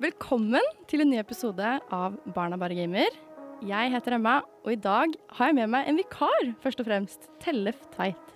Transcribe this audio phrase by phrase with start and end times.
[0.00, 3.12] Velkommen til en ny episode av Barna bare gamer.
[3.68, 7.26] Jeg heter Emma, og i dag har jeg med meg en vikar, først og fremst.
[7.42, 8.30] Tellef Tveit.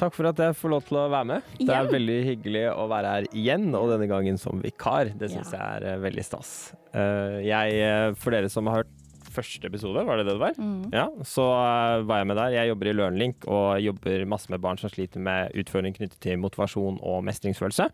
[0.00, 1.50] Takk for at jeg får lov til å være med.
[1.60, 5.12] Det er veldig hyggelig å være her igjen, og denne gangen som vikar.
[5.12, 5.60] Det syns Ja.
[5.60, 6.72] jeg er eh, veldig stas.
[6.94, 9.00] Eh, jeg, eh, for dere som har hørt
[9.34, 10.54] første episode, var det det det var?
[10.56, 10.88] Mm.
[10.94, 11.44] Ja, så
[12.06, 12.56] var jeg med der.
[12.56, 16.38] Jeg jobber i LearnLink og jobber masse med barn som sliter med utfordringer knyttet til
[16.38, 17.90] motivasjon og mestringsfølelse.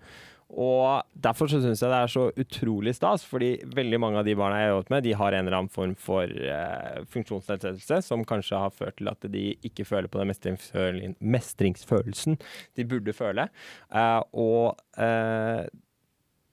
[0.50, 4.34] Og derfor så syns jeg det er så utrolig stas, fordi veldig mange av de
[4.38, 8.24] barna jeg har jobbet med, de har en eller annen form for uh, funksjonsnedsettelse som
[8.26, 12.40] kanskje har ført til at de ikke føler på den mestringsføl- mestringsfølelsen
[12.78, 13.46] de burde føle.
[13.94, 15.62] Uh, og uh,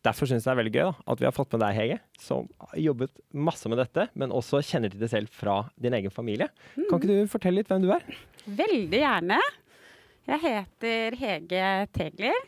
[0.05, 1.95] Derfor syns jeg det er veldig gøy da, at vi har fått med deg, Hege,
[2.21, 6.13] som har jobbet masse med dette, men også kjenner til det selv fra din egen
[6.13, 6.47] familie.
[6.77, 8.05] Kan ikke du fortelle litt hvem du er?
[8.45, 9.39] Veldig gjerne.
[10.29, 11.65] Jeg heter Hege
[11.97, 12.39] Tegler.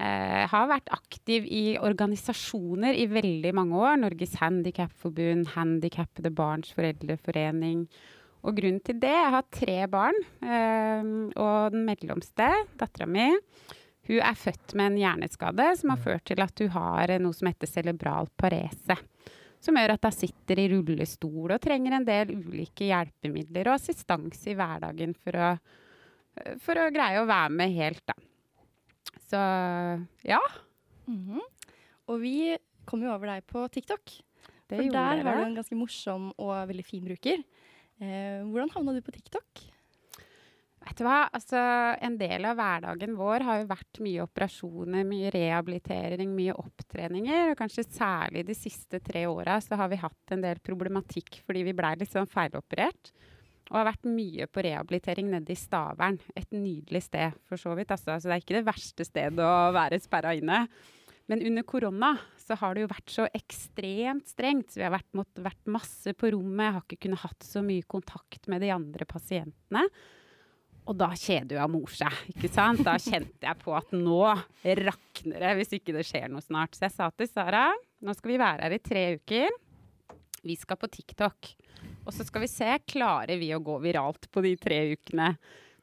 [0.00, 3.98] Eh, har vært aktiv i organisasjoner i veldig mange år.
[4.00, 7.82] Norges Handikapforbund, Handikappede Barns Foreldreforening.
[8.40, 10.16] Og grunnen til det Jeg har tre barn.
[10.40, 12.48] Eh, og den mellomste,
[12.80, 13.28] dattera mi,
[14.08, 17.50] hun er født med en hjerneskade som har ført til at hun har noe som
[17.50, 18.96] heter cerebral parese.
[19.60, 24.48] Som gjør at hun sitter i rullestol og trenger en del ulike hjelpemidler og assistanse
[24.48, 25.52] i hverdagen for å,
[26.64, 28.16] for å greie å være med helt, da.
[29.30, 29.40] Så
[30.26, 30.40] ja,
[31.10, 31.40] Mhm.
[32.10, 34.12] Og vi kom jo over deg på TikTok.
[34.68, 37.42] det For der der var du en ganske morsom og veldig fin bruker.
[38.00, 39.66] Eh, hvordan havna du på TikTok?
[40.80, 41.60] Vet du hva, altså
[42.00, 47.50] en del av hverdagen vår har jo vært mye operasjoner, mye rehabilitering, mye opptreninger.
[47.52, 51.66] Og kanskje særlig de siste tre åra så har vi hatt en del problematikk fordi
[51.68, 53.12] vi blei litt sånn feiloperert.
[53.70, 56.18] Og har vært mye på rehabilitering nede i Stavern.
[56.34, 57.92] Et nydelig sted, for så vidt.
[57.94, 60.64] Altså, så det er ikke det verste stedet å være sperra inne.
[61.30, 64.72] Men under korona så har det jo vært så ekstremt strengt.
[64.72, 66.64] Så vi har vært, måttet vært masse på rommet.
[66.64, 69.84] Jeg har ikke kunnet hatt så mye kontakt med de andre pasientene.
[70.90, 72.82] Og da kjeder jo mor seg, ikke sant?
[72.82, 74.24] Da kjente jeg på at nå
[74.80, 76.74] rakner det hvis ikke det skjer noe snart.
[76.74, 77.68] Så jeg sa til Sara
[78.00, 79.58] nå skal vi være her i tre uker.
[80.42, 81.52] Vi skal på TikTok.
[82.06, 85.34] Og så skal vi se, klarer vi å gå viralt på de tre ukene?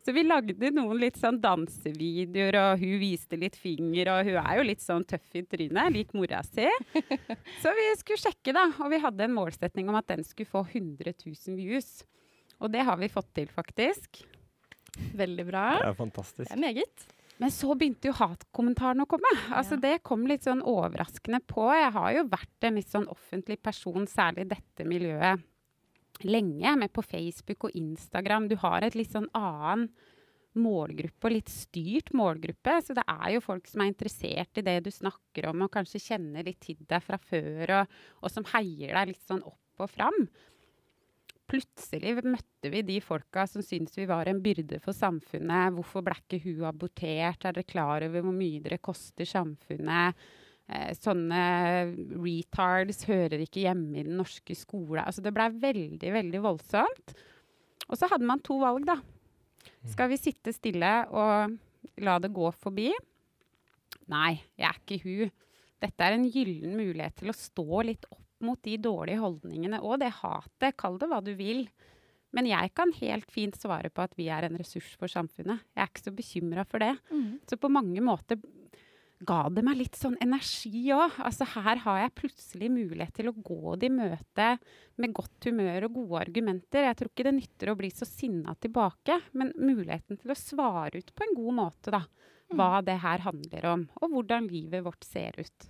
[0.07, 4.53] Så vi lagde noen litt sånn dansevideoer, og hun viste litt finger, og hun er
[4.56, 6.63] jo litt sånn tøff i trynet, lik mora si.
[7.63, 8.69] Så vi skulle sjekke, da.
[8.79, 11.89] Og vi hadde en målsetning om at den skulle få 100 000 views.
[12.63, 14.23] Og det har vi fått til, faktisk.
[15.19, 15.66] Veldig bra.
[15.81, 16.47] Det er fantastisk.
[16.47, 17.06] Det er meget.
[17.38, 19.29] Men så begynte jo hatkommentarene å komme.
[19.51, 19.83] Altså Ja.
[19.89, 21.67] Det kom litt sånn overraskende på.
[21.75, 25.44] Jeg har jo vært en litt sånn offentlig person, særlig i dette miljøet,
[26.25, 26.75] lenge.
[26.79, 28.50] Med på Facebook og Instagram.
[28.50, 29.89] Du har et litt sånn annen
[30.57, 32.79] målgruppe, og litt styrt målgruppe.
[32.81, 36.01] Så det er jo folk som er interessert i det du snakker om, og kanskje
[36.01, 39.91] kjenner litt til deg fra før, og, og som heier deg litt sånn opp og
[39.94, 40.23] fram
[41.47, 45.73] plutselig møtte vi de folka som syntes vi var en byrde for samfunnet.
[45.77, 47.45] Hvorfor ble ikke hun abortert?
[47.45, 50.27] Er dere klar over hvor mye dere koster samfunnet?
[50.67, 51.41] Eh, sånne
[52.19, 55.05] retards hører ikke hjemme i den norske skolen.
[55.05, 57.16] Altså det blei veldig, veldig voldsomt.
[57.88, 58.97] Og så hadde man to valg, da.
[59.88, 61.56] Skal vi sitte stille og
[62.03, 62.89] la det gå forbi?
[64.11, 65.35] Nei, jeg er ikke hun.
[65.83, 70.01] Dette er en gyllen mulighet til å stå litt opp mot de dårlige holdningene og
[70.01, 70.75] det hatet.
[70.77, 71.66] Kall det hva du vil.
[72.35, 75.63] Men jeg kan helt fint svare på at vi er en ressurs for samfunnet.
[75.73, 76.94] Jeg er ikke så bekymra for det.
[77.09, 77.39] Mm.
[77.50, 78.39] Så på mange måter
[79.25, 81.16] ga det meg litt sånn energi òg.
[81.25, 84.50] Altså her har jeg plutselig mulighet til å gå det i møte
[85.01, 86.85] med godt humør og gode argumenter.
[86.85, 91.01] Jeg tror ikke det nytter å bli så sinna tilbake, men muligheten til å svare
[91.01, 92.03] ut på en god måte, da.
[92.47, 95.66] Hva det her handler om, og hvordan livet vårt ser ut.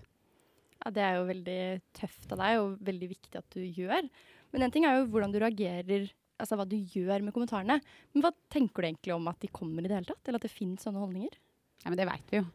[0.84, 1.62] Ja, det er jo veldig
[1.97, 4.06] tøft av deg, og veldig viktig at du gjør.
[4.53, 6.06] Men en ting er jo hvordan du reagerer,
[6.38, 7.80] altså hva du gjør med kommentarene.
[8.13, 10.22] Men hva tenker du egentlig om at de kommer i det hele tatt?
[10.28, 11.34] Eller at det finnes sånne holdninger?
[11.81, 12.47] Ja, men det veit vi jo.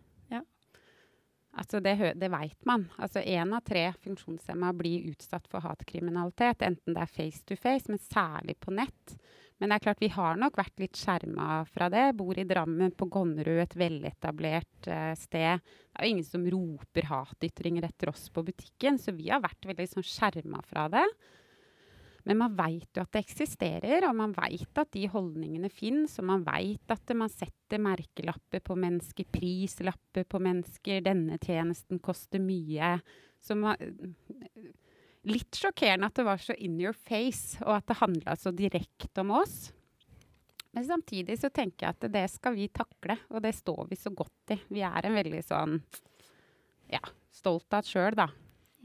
[1.52, 2.86] Altså, det, det veit man.
[2.96, 7.90] Altså, Én av tre funksjonshemma blir utsatt for hatkriminalitet, enten det er face to face,
[7.93, 9.16] men særlig på nett.
[9.60, 12.08] Men det er klart, vi har nok vært litt skjerma fra det.
[12.19, 15.60] Bor i Drammen, på Gonnerud, et veletablert uh, sted.
[15.62, 19.69] Det er jo ingen som roper hatytringer etter oss på butikken, så vi har vært
[19.70, 21.04] veldig sånn skjerma fra det.
[22.28, 26.19] Men man veit jo at det eksisterer, og man veit at de holdningene fins.
[26.22, 31.02] Og man veit at man setter merkelapper på mennesker, prislapper på mennesker.
[31.02, 33.00] 'Denne tjenesten koster mye'.
[33.42, 33.76] Så man,
[35.26, 39.22] litt sjokkerende at det var så in your face, og at det handla så direkte
[39.22, 39.72] om oss.
[40.72, 44.12] Men samtidig så tenker jeg at det skal vi takle, og det står vi så
[44.14, 44.60] godt i.
[44.72, 45.75] Vi er en veldig sånn
[46.92, 47.02] ja,
[47.34, 48.30] stolt av oss sjøl, da.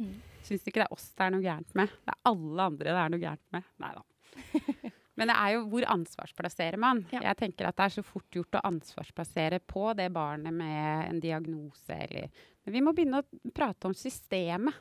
[0.02, 0.18] Mm.
[0.48, 1.98] Syns ikke det er oss det er noe gærent med.
[2.06, 3.68] Det er alle andre det er noe gærent med.
[3.84, 4.06] Nei da.
[5.18, 7.02] Men det er jo hvor ansvarsplasserer man?
[7.10, 7.24] Ja.
[7.26, 11.22] Jeg tenker at det er så fort gjort å ansvarsplassere på det barnet med en
[11.24, 12.30] diagnose eller
[12.68, 14.76] Men vi må begynne å prate om systemet.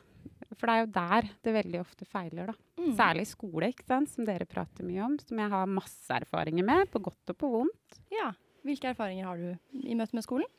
[0.57, 2.55] For det er jo der det veldig ofte feiler, da.
[2.77, 2.91] Mm.
[2.97, 4.11] Særlig skole, ikke sant?
[4.11, 5.15] som dere prater mye om.
[5.23, 7.99] Som jeg har masse erfaringer med, på godt og på vondt.
[8.13, 8.31] Ja.
[8.67, 10.49] Hvilke erfaringer har du i møte med skolen?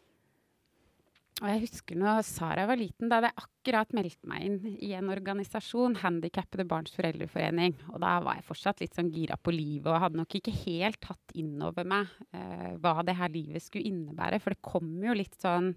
[1.38, 4.90] Og jeg husker når Sara var liten, da hadde jeg akkurat meldt meg inn i
[4.98, 7.76] en organisasjon, Handikappede barns foreldreforening.
[7.92, 10.98] Og da var jeg fortsatt litt sånn gira på livet og hadde nok ikke helt
[11.04, 14.40] tatt inn over meg eh, hva det her livet skulle innebære.
[14.42, 15.70] For det kom jo litt sånn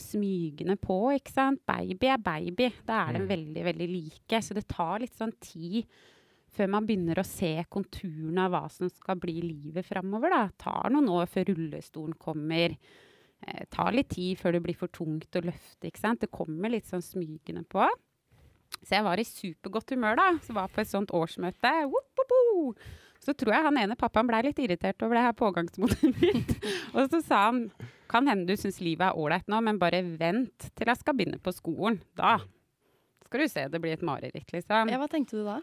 [0.00, 1.62] smygende på, ikke sant.
[1.68, 2.70] Baby er baby.
[2.86, 3.28] Da er de mm.
[3.30, 4.40] veldig, veldig like.
[4.42, 5.86] Så det tar litt sånn tid
[6.50, 10.34] før man begynner å se konturene av hva som skal bli livet framover.
[10.34, 12.74] Det tar noen år før rullestolen kommer
[13.46, 15.88] eh, tar litt tid før det blir for tungt å løfte.
[15.88, 16.22] ikke sant?
[16.24, 17.86] Det kommer litt sånn smygende på.
[18.80, 20.28] Så jeg var i supergodt humør da.
[20.46, 21.72] Så var på et sånt årsmøte.
[21.90, 22.90] Woop, woop, woop.
[23.20, 26.54] Så tror jeg han ene pappaen blei litt irritert over det her pågangsmotet mitt.
[26.94, 27.66] og så sa han
[28.10, 31.38] kan hende du syns livet er ålreit nå, men bare vent til jeg skal begynne
[31.42, 32.00] på skolen.
[32.18, 32.38] Da
[33.26, 34.90] skal du se det blir et mareritt, liksom.
[34.90, 35.60] Ja, Hva tenkte du da?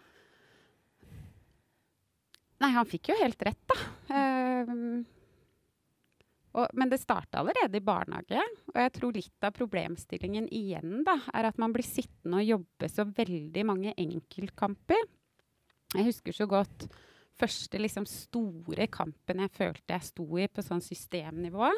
[2.63, 3.75] Nei, han fikk jo helt rett, da.
[4.07, 5.01] Uh,
[6.57, 8.41] og, men det starta allerede i barnehage.
[8.73, 12.89] Og jeg tror litt av problemstillingen igjen da, er at man blir sittende og jobbe
[12.91, 15.05] så veldig mange enkeltkamper.
[15.95, 16.87] Jeg husker så godt
[17.37, 21.69] første liksom, store kampen jeg følte jeg sto i på sånn systemnivå.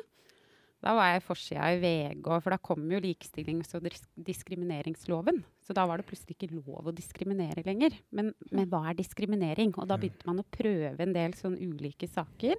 [0.80, 5.42] Da var jeg forsida i VG, for da kom jo likestillings- og diskrimineringsloven.
[5.60, 7.98] Så da var det plutselig ikke lov å diskriminere lenger.
[8.16, 9.74] Men, men hva er diskriminering?
[9.76, 10.06] Og da mm.
[10.06, 12.56] begynte man å prøve en del sånn ulike saker.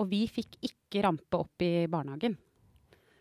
[0.00, 2.36] Og vi fikk ikke rampe opp i barnehagen.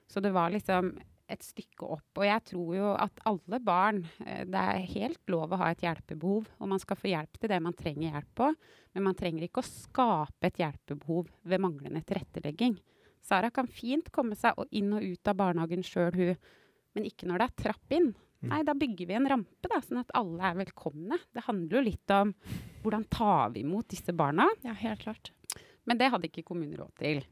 [0.10, 0.94] Så det var liksom
[1.32, 2.20] et stykke opp.
[2.20, 5.84] Og jeg tror jo at alle barn eh, Det er helt lov å ha et
[5.86, 8.50] hjelpebehov, og man skal få hjelp til det man trenger hjelp på.
[8.94, 12.78] Men man trenger ikke å skape et hjelpebehov ved manglende tilrettelegging.
[13.24, 16.52] Sara kan fint komme seg inn og ut av barnehagen sjøl, hun.
[16.94, 18.12] Men ikke når det er trapp inn.
[18.44, 18.50] Mm.
[18.52, 21.18] Nei, da bygger vi en rampe, da, sånn at alle er velkomne.
[21.32, 22.34] Det handler jo litt om
[22.84, 24.50] hvordan tar vi imot disse barna.
[24.66, 25.32] Ja, helt klart.
[25.90, 27.24] Men det hadde ikke kommunen råd til.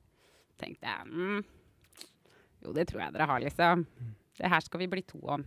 [0.62, 1.44] tenkte jeg mm,
[2.62, 3.86] jo, det tror jeg dere har, liksom.
[4.38, 5.44] Det her skal vi bli to om.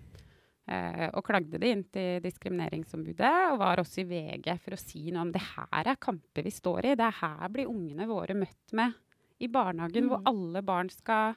[0.64, 5.04] Eh, og klagde det inn til Diskrimineringsombudet, og var også i VG for å si
[5.12, 6.96] noe om det her er kamper vi står i.
[6.98, 8.96] Det er her blir ungene våre møtt med
[9.44, 10.10] i barnehagen, mm.
[10.10, 11.36] hvor alle barn skal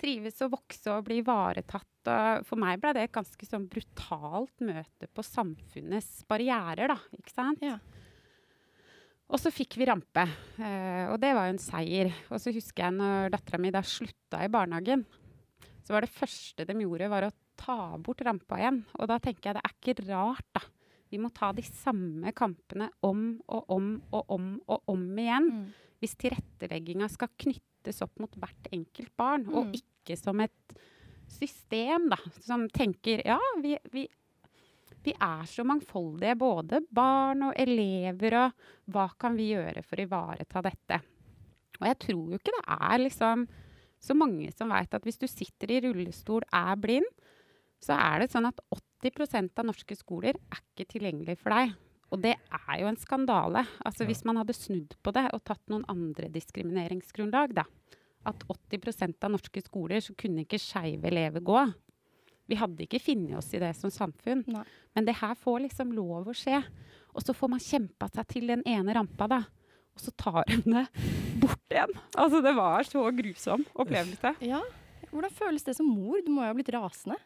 [0.00, 2.10] trives og vokse og bli ivaretatt.
[2.46, 6.98] For meg ble det et ganske sånn brutalt møte på samfunnets barrierer, da.
[7.18, 7.64] Ikke sant?
[7.64, 7.80] Ja.
[9.26, 10.22] Og så fikk vi rampe,
[10.62, 12.12] eh, og det var jo en seier.
[12.30, 15.02] Og så husker jeg når dattera mi da slutta i barnehagen,
[15.82, 18.82] så var det første de gjorde, var å ta bort rampa igjen.
[19.00, 20.62] Og da tenker jeg det er ikke rart, da.
[21.10, 25.50] Vi må ta de samme kampene om og om og om og om igjen.
[25.54, 25.66] Mm.
[26.02, 29.54] Hvis tilrettelegginga skal knyttes opp mot hvert enkelt barn, mm.
[29.54, 30.76] og ikke som et
[31.30, 34.06] system da, som tenker ja, vi, vi
[35.06, 40.06] vi er så mangfoldige, både barn og elever, og hva kan vi gjøre for å
[40.06, 41.00] ivareta dette?
[41.80, 43.46] Og jeg tror jo ikke det er liksom
[44.02, 47.08] så mange som veit at hvis du sitter i rullestol, er blind,
[47.82, 48.60] så er det sånn at
[49.04, 51.74] 80% av norske skoler er ikke tilgjengelig for deg.
[52.14, 53.64] Og det er jo en skandale.
[53.84, 54.10] Altså ja.
[54.10, 57.66] Hvis man hadde snudd på det og tatt noen andre diskrimineringsgrunnlag, da.
[58.26, 61.60] At 80% av norske skoler så kunne ikke skeive elever gå.
[62.46, 64.44] Vi hadde ikke funnet oss i det som samfunn.
[64.52, 64.64] Nei.
[64.96, 66.60] Men det her får liksom lov å skje.
[67.16, 69.42] Og så får man kjempa seg til den ene rampa, da.
[69.96, 70.84] Og så tar de det
[71.40, 71.94] bort igjen.
[72.14, 74.36] Altså, det var så grusom opplevelse.
[74.44, 74.60] Ja.
[75.10, 76.20] Hvordan føles det som mor?
[76.24, 77.18] Du må jo ha blitt rasende?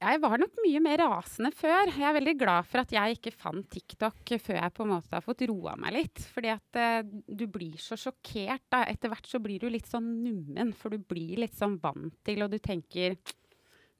[0.00, 1.90] Jeg var nok mye mer rasende før.
[1.92, 5.12] Jeg er veldig glad for at jeg ikke fant TikTok før jeg på en måte
[5.12, 6.22] har fått roa meg litt.
[6.32, 8.64] Fordi at eh, du blir så sjokkert.
[8.72, 8.86] da.
[8.88, 12.40] Etter hvert så blir du litt sånn nummen, for du blir litt sånn vant til,
[12.46, 13.18] og du tenker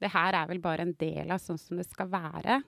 [0.00, 2.61] det her er vel bare en del av sånn som det skal være.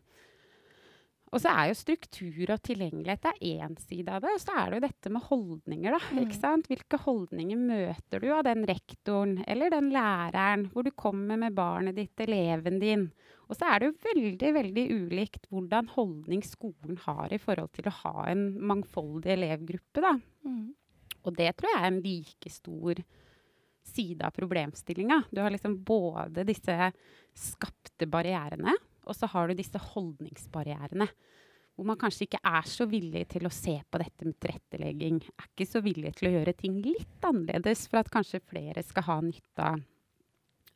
[1.33, 4.35] Og så er jo struktur og tilgjengelighet én side av det.
[4.37, 6.01] Og så er det jo dette med holdninger, da.
[6.13, 6.19] Mm.
[6.27, 6.69] ikke sant?
[6.69, 11.97] Hvilke holdninger møter du av den rektoren eller den læreren hvor du kommer med barnet
[11.97, 13.09] ditt, eleven din?
[13.49, 17.89] Og så er det jo veldig veldig ulikt hvordan holdning skolen har i forhold til
[17.89, 20.05] å ha en mangfoldig elevgruppe.
[20.05, 20.15] da.
[20.45, 20.75] Mm.
[21.25, 23.03] Og det tror jeg er en like stor
[23.83, 25.23] side av problemstillinga.
[25.31, 26.93] Du har liksom både disse
[27.35, 28.75] skapte barrierene,
[29.05, 31.09] og så har du disse holdningsbarrierene.
[31.73, 35.23] Hvor man kanskje ikke er så villig til å se på dette med tilrettelegging.
[35.33, 39.07] Er ikke så villig til å gjøre ting litt annerledes for at kanskje flere skal
[39.09, 39.71] ha nytte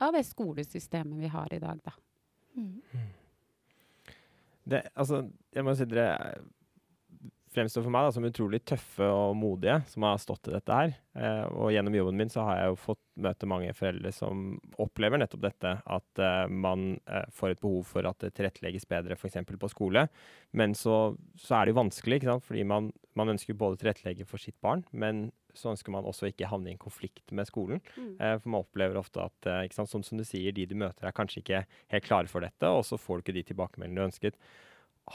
[0.01, 1.93] av det skolesystemet vi har i dag, da.
[2.57, 2.81] Mm.
[4.67, 5.23] Det, altså,
[5.55, 6.09] jeg må si dere
[7.57, 10.93] fremstår for meg da, som utrolig tøffe og modige som har stått i dette her.
[11.17, 14.45] Eh, og gjennom jobben min så har jeg jo fått møte mange foreldre som
[14.83, 15.73] opplever nettopp dette.
[15.97, 19.41] At eh, man eh, får et behov for at det tilrettelegges bedre f.eks.
[19.49, 20.07] på skole.
[20.57, 22.47] Men så, så, er det jo vanskelig, ikke sant?
[22.47, 26.51] fordi man, man ønsker både tilrettelegge for sitt barn, men så ønsker man også ikke
[26.51, 27.81] havne i en konflikt med skolen.
[27.97, 28.13] Mm.
[28.21, 31.09] Eh, for man opplever ofte at eh, sant, som, som, du sier, de du møter
[31.09, 31.63] er kanskje ikke
[31.95, 34.39] helt klare for dette, og så får du ikke de tilbakemeldingene du ønsket.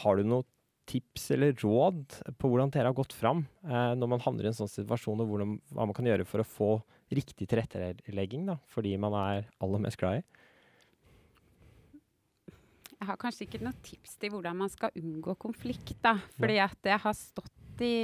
[0.01, 0.47] Har du noe
[0.91, 4.57] tips eller råd på hvordan dere har gått fram eh, når man havner i en
[4.57, 6.71] sånn situasjon, og hvordan, hva man kan gjøre for å få
[7.11, 10.25] riktig tilrettelegging da, for de man er aller mest glad i?
[13.01, 15.95] Jeg har kanskje ikke noe tips til hvordan man skal unngå konflikt.
[16.03, 17.95] da, fordi at jeg har stått i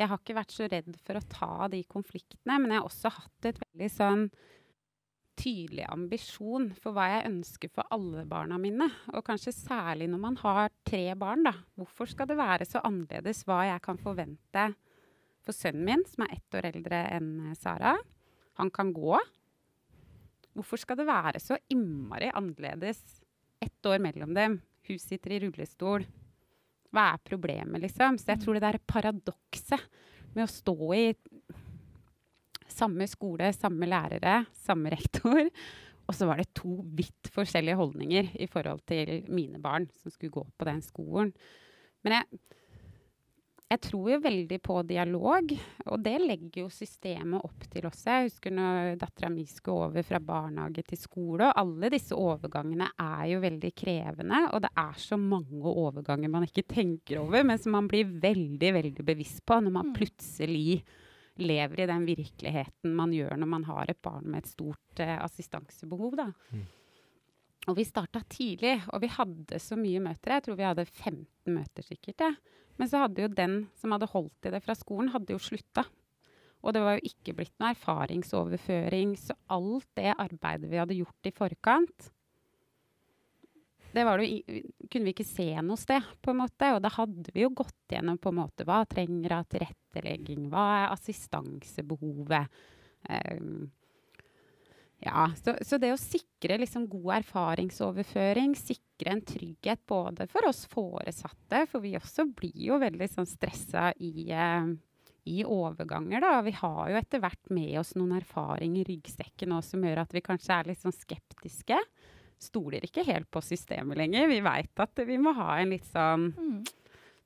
[0.00, 3.12] Jeg har ikke vært så redd for å ta de konfliktene, men jeg har også
[3.14, 4.24] hatt et veldig sånn
[5.38, 8.88] tydelig ambisjon for hva jeg ønsker for alle barna mine.
[9.16, 11.44] Og kanskje særlig når man har tre barn.
[11.46, 11.54] da.
[11.78, 14.66] Hvorfor skal det være så annerledes hva jeg kan forvente
[15.42, 17.96] for sønnen min, som er ett år eldre enn Sara?
[18.60, 19.16] Han kan gå.
[20.52, 23.00] Hvorfor skal det være så innmari annerledes
[23.62, 24.60] ett år mellom dem?
[24.88, 26.04] Hun sitter i rullestol.
[26.92, 28.18] Hva er problemet, liksom?
[28.20, 29.80] Så jeg tror det der paradokset
[30.34, 31.06] med å stå i
[32.72, 35.48] samme skole, samme lærere, samme rektor.
[36.08, 40.34] Og så var det to vidt forskjellige holdninger i forhold til mine barn som skulle
[40.34, 41.30] gå på den skolen.
[42.02, 42.40] Men jeg,
[43.72, 45.52] jeg tror jo veldig på dialog,
[45.86, 48.16] og det legger jo systemet opp til også.
[48.18, 52.90] Jeg husker når dattera mi skulle over fra barnehage til skole, og alle disse overgangene
[53.00, 54.42] er jo veldig krevende.
[54.52, 58.74] Og det er så mange overganger man ikke tenker over, men som man blir veldig,
[58.76, 59.96] veldig bevisst på når man mm.
[59.96, 60.82] plutselig
[61.40, 65.18] lever i den virkeligheten man gjør når man har et barn med et stort uh,
[65.24, 66.16] assistansebehov.
[66.20, 66.28] Da.
[66.52, 66.66] Mm.
[67.70, 70.36] Og vi starta tidlig, og vi hadde så mye møter.
[70.36, 72.24] Jeg tror vi hadde 15 møter sikkert.
[72.24, 72.32] Ja.
[72.80, 75.84] Men så hadde jo den som hadde holdt i det fra skolen, hadde jo slutta.
[76.62, 79.14] Og det var jo ikke blitt noe erfaringsoverføring.
[79.18, 82.10] Så alt det arbeidet vi hadde gjort i forkant,
[83.92, 86.72] det, det kunne vi ikke se noe sted, på en måte.
[86.76, 90.66] Og da hadde vi jo gått gjennom på en måte hva trenger av tilrettelegging, hva
[90.80, 92.62] er assistansebehovet.
[93.08, 93.70] Um,
[95.02, 100.62] ja, så, så, det å sikre liksom god erfaringsoverføring, sikre en trygghet både for oss
[100.70, 104.70] foresatte, for vi også blir jo veldig sånn stressa i, uh,
[105.26, 106.36] i overganger, da.
[106.46, 110.14] Vi har jo etter hvert med oss noen erfaring i ryggsekken også, som gjør at
[110.14, 111.82] vi kanskje er litt sånn skeptiske
[112.42, 114.28] stoler ikke helt på systemet lenger.
[114.30, 116.58] Vi veit at vi må ha en litt sånn mm.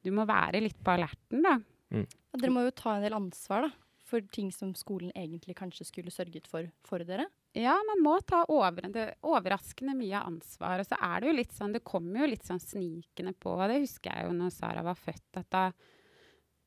[0.07, 1.57] Du må være litt på alerten, da.
[1.91, 2.05] Mm.
[2.07, 3.71] Ja, dere må jo ta en del ansvar da,
[4.07, 7.27] for ting som skolen egentlig kanskje skulle sørget for for dere.
[7.57, 10.83] Ja, man må ta over, det, overraskende mye ansvar.
[10.83, 13.57] Og så er det jo litt sånn, det kommer jo litt sånn snikende på.
[13.67, 15.41] Det husker jeg jo når Sara var født.
[15.41, 15.65] at da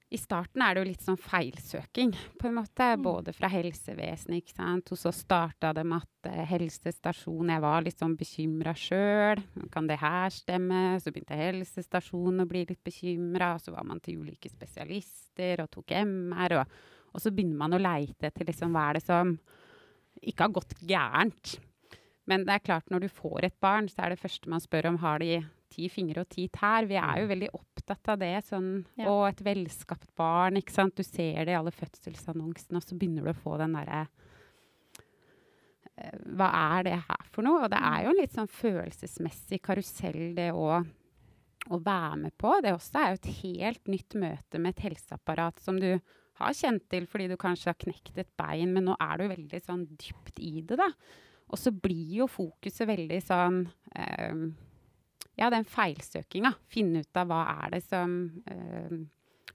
[0.10, 2.86] i starten er det jo litt sånn feilsøking, på en måte.
[2.98, 3.04] Mm.
[3.06, 4.90] Både fra helsevesenet, ikke sant.
[4.90, 9.44] Og så starta det med at uh, helsestasjonen Jeg var litt sånn bekymra sjøl.
[9.74, 10.98] Kan det her stemme?
[11.04, 13.54] Så begynte helsestasjonen å bli litt bekymra.
[13.58, 16.58] Og så var man til ulike spesialister og tok MR.
[16.64, 16.82] Og,
[17.14, 19.38] og så begynner man å leite etter liksom, hva er det som
[20.26, 21.60] ikke har gått gærent.
[22.30, 24.90] Men det er klart, når du får et barn, så er det første man spør
[24.90, 25.38] om, har de
[25.72, 26.88] ti fingre og ti tær.
[26.90, 27.32] Vi er jo mm.
[27.34, 28.34] veldig opptatt av det.
[28.48, 29.10] Sånn, ja.
[29.12, 30.60] Og et velskapt barn.
[30.60, 30.98] ikke sant?
[30.98, 34.06] Du ser det i alle fødselsannonsene, og så begynner du å få den derre
[35.98, 37.66] uh, Hva er det her for noe?
[37.66, 40.80] Og det er jo en litt sånn følelsesmessig karusell, det å,
[41.70, 42.56] å være med på.
[42.66, 45.92] Det også er jo et helt nytt møte med et helseapparat som du
[46.40, 49.60] har kjent til fordi du kanskje har knekt et bein, men nå er du veldig
[49.66, 50.88] sånn dypt i det, da.
[51.50, 54.50] Og så blir jo fokuset veldig sånn uh,
[55.40, 56.52] ja, den feilsøkinga.
[56.72, 58.20] Finne ut av hva er det som
[58.52, 59.00] øh,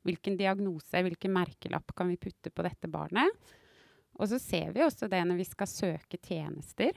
[0.05, 3.31] Hvilken diagnose, hvilken merkelapp kan vi putte på dette barnet?
[4.21, 6.93] Og så ser vi også det når vi skal søke tjenester.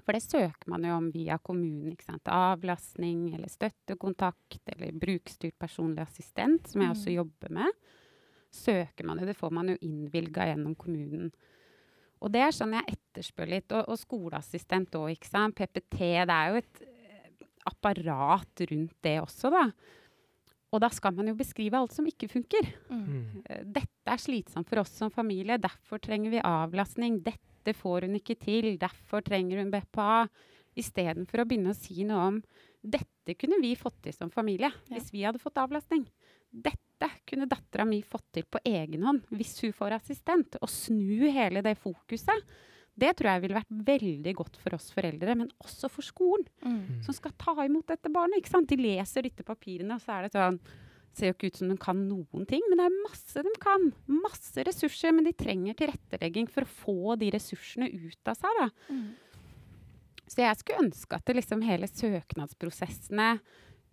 [0.00, 1.92] For det søker man jo om via kommunen.
[1.92, 2.26] ikke sant?
[2.34, 7.16] Avlastning eller støttekontakt eller brukerstyrt personlig assistent, som jeg også mm.
[7.20, 7.80] jobber med.
[8.50, 11.30] Søker man jo, Det får man jo innvilga gjennom kommunen.
[12.20, 13.72] Og det er sånn jeg etterspør litt.
[13.72, 15.56] Og, og skoleassistent òg, ikke sant.
[15.56, 16.00] PPT.
[16.26, 16.82] Det er jo et
[17.68, 19.66] apparat rundt det også, da.
[20.70, 22.68] Og da skal man jo beskrive alt som ikke funker.
[22.92, 23.42] Mm.
[23.44, 27.18] Eh, dette er slitsomt for oss som familie, derfor trenger vi avlastning.
[27.26, 30.26] Dette får hun ikke til, derfor trenger hun BPA.
[30.78, 32.36] Istedenfor å begynne å si noe om
[32.80, 34.94] dette kunne vi fått til som familie ja.
[34.94, 36.06] hvis vi hadde fått avlastning.
[36.50, 40.56] Dette kunne dattera mi fått til på egen hånd hvis hun får assistent.
[40.62, 42.46] Og snu hele det fokuset.
[43.00, 47.00] Det tror jeg ville vært veldig godt for oss foreldre, men også for skolen, Mm.
[47.06, 48.36] som skal ta imot dette barnet.
[48.42, 48.68] ikke sant?
[48.68, 50.60] De leser disse papirene, og så er det sånn
[51.12, 53.88] Ser jo ikke ut som de kan noen ting, men det er masse de kan.
[54.06, 58.50] Masse ressurser, men de trenger tilrettelegging for å få de ressursene ut av seg.
[58.60, 58.68] da.
[58.94, 59.08] Mm.
[60.28, 63.40] Så jeg skulle ønske at det liksom hele søknadsprosessene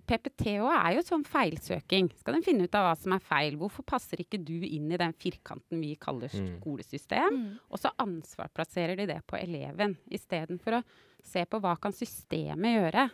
[0.07, 2.07] PPTO er jo sånn feilsøking.
[2.17, 3.57] Skal den finne ut av hva som er feil?
[3.59, 6.57] Hvorfor passer ikke du inn i den firkanten vi kaller Mm.
[6.61, 7.35] skolesystem?
[7.35, 7.59] Mm.
[7.69, 10.83] Og så ansvarplasserer de det på eleven, istedenfor å
[11.23, 13.09] se på hva kan systemet gjøre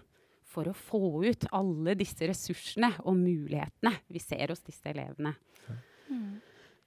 [0.54, 5.34] for å få ut alle disse ressursene og mulighetene vi ser hos disse elevene.
[6.10, 6.42] Mm.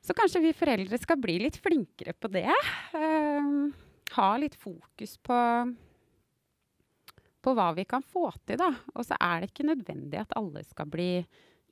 [0.07, 2.47] Så kanskje vi foreldre skal bli litt flinkere på det.
[2.95, 3.73] Uh,
[4.15, 5.35] ha litt fokus på,
[7.47, 8.73] på hva vi kan få til, da.
[8.97, 11.11] Og så er det ikke nødvendig at alle skal bli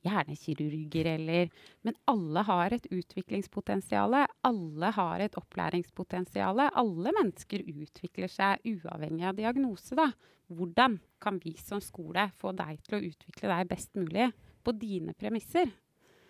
[0.05, 1.49] hjernekirurger eller
[1.81, 4.15] Men alle har et utviklingspotensial.
[4.43, 6.61] Alle har et opplæringspotensial.
[6.69, 10.11] Alle mennesker utvikler seg uavhengig av diagnose, da.
[10.47, 14.29] Hvordan kan vi som skole få deg til å utvikle deg best mulig
[14.63, 15.71] på dine premisser?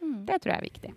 [0.02, 0.24] Mm.
[0.28, 0.94] Det tror jeg er viktig.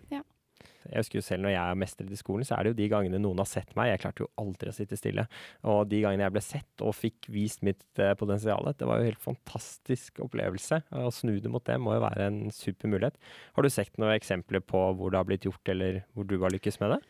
[0.89, 2.89] Jeg husker jo selv når jeg er mestret i skolen, så er det jo de
[2.93, 3.93] gangene noen har sett meg.
[3.93, 5.27] Jeg klarte jo aldri å sitte stille.
[5.69, 9.07] Og de gangene jeg ble sett og fikk vist mitt uh, potensial, det var jo
[9.07, 10.81] en helt fantastisk opplevelse.
[10.89, 13.19] Å snu det mot det må jo være en super mulighet.
[13.57, 16.55] Har du sett noen eksempler på hvor det har blitt gjort, eller hvor du har
[16.55, 17.03] lykkes med det?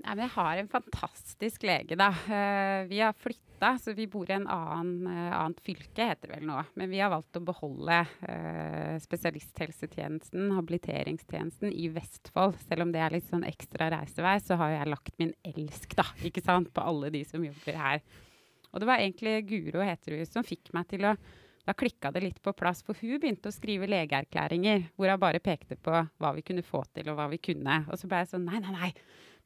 [0.00, 2.08] Nei, men jeg har en fantastisk lege, da.
[2.24, 6.38] Eh, vi har flytta, så vi bor i en annen, eh, annet fylke, heter det
[6.38, 6.62] vel nå.
[6.80, 12.56] Men vi har valgt å beholde eh, spesialisthelsetjenesten, habiliteringstjenesten, i Vestfold.
[12.64, 16.08] Selv om det er litt sånn ekstra reisevei, så har jeg lagt min elsk, da,
[16.24, 18.00] ikke sant, på alle de som jobber her.
[18.72, 21.16] Og det var egentlig Guro hun, som fikk meg til å
[21.66, 25.42] da klikka det litt på plass, for hun begynte å skrive legeerklæringer hvor hun bare
[25.44, 27.82] pekte på hva vi kunne få til, og hva vi kunne.
[27.90, 28.90] Og så ble jeg sånn Nei, nei, nei.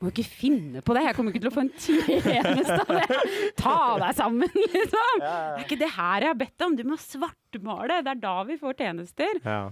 [0.04, 1.06] Må ikke finne på det.
[1.06, 3.20] Jeg kommer ikke til å få en tjeneste av det.
[3.56, 5.22] Ta deg sammen, liksom.
[5.22, 6.76] Det er ikke det her jeg har bedt om.
[6.76, 8.02] Du må svartmale.
[8.04, 9.40] Det er da vi får tjenester.
[9.40, 9.62] Ja.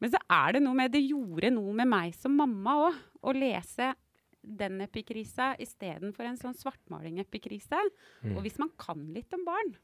[0.00, 3.34] Men så er det noe med Det gjorde noe med meg som mamma òg, å
[3.36, 3.92] lese
[4.42, 7.78] den epikrisa istedenfor en sånn svartmaling-epikrise.
[8.24, 8.34] Mm.
[8.34, 9.76] Og hvis man kan litt om barn,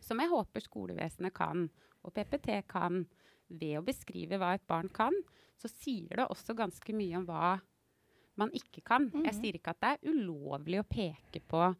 [0.00, 1.66] som jeg håper skolevesenet kan,
[2.04, 3.02] og PPT kan,
[3.48, 5.12] ved å beskrive hva et barn kan,
[5.60, 7.58] så sier det også ganske mye om hva
[8.36, 9.10] man ikke kan.
[9.12, 9.40] Jeg Mhm.
[9.40, 11.76] sier ikke at det er ulovlig å peke på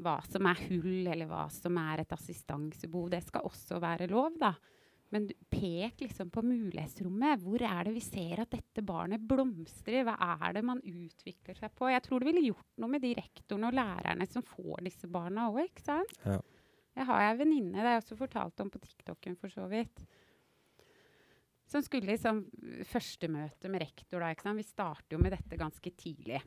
[0.00, 3.10] hva som er hull, eller hva som er et assistansebehov.
[3.10, 4.54] Det skal også være lov, da.
[5.12, 7.40] Men pek liksom på mulighetsrommet.
[7.42, 10.04] Hvor er det vi ser at dette barnet blomstrer?
[10.04, 10.16] Hva
[10.48, 11.90] er det man utvikler seg på?
[11.90, 15.50] Jeg tror det ville gjort noe med de rektorene og lærerne som får disse barna
[15.50, 16.14] òg, ikke sant?
[16.24, 16.40] Ja.
[16.96, 20.06] Jeg har ei venninne, det har jeg også fortalt om på TikToken for så vidt,
[21.70, 22.42] som skulle i sånn
[22.88, 24.22] første møte med rektor.
[24.22, 24.54] Da?
[24.56, 26.40] Vi starter jo med dette ganske tidlig.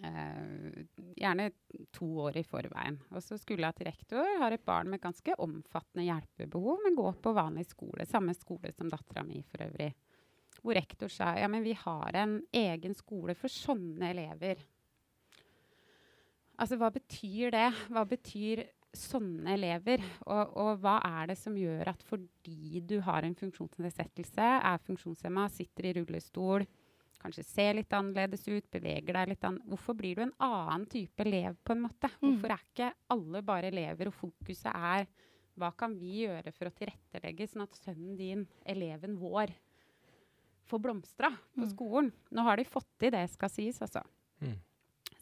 [0.00, 0.84] Uh,
[1.18, 1.48] gjerne
[1.90, 3.00] to år i forveien.
[3.10, 7.18] Og så skulle jeg til rektor, har et barn med ganske omfattende hjelpebehov, men går
[7.24, 8.06] på vanlig skole.
[8.06, 9.90] Samme skole som dattera mi for øvrig.
[10.60, 14.60] Hvor rektor sa ja, men vi har en egen skole for sånne elever.
[16.60, 17.68] Altså, hva betyr det?
[17.88, 20.02] Hva betyr sånne elever?
[20.26, 25.48] Og, og hva er det som gjør at fordi du har en funksjonsnedsettelse, er funksjonshemma,
[25.52, 26.66] sitter i rullestol,
[27.20, 31.20] kanskje ser litt annerledes ut, beveger deg litt annerledes Hvorfor blir du en annen type
[31.26, 32.08] elev, på en måte?
[32.16, 32.22] Mm.
[32.24, 35.06] Hvorfor er ikke alle bare elever, og fokuset er
[35.60, 39.52] hva kan vi gjøre for å tilrettelegge sånn at sønnen din, eleven vår,
[40.70, 41.70] får blomstra på Mm.
[41.74, 42.12] skolen?
[42.32, 44.00] Nå har de fått til det, skal sies, altså.
[44.40, 44.56] Mm.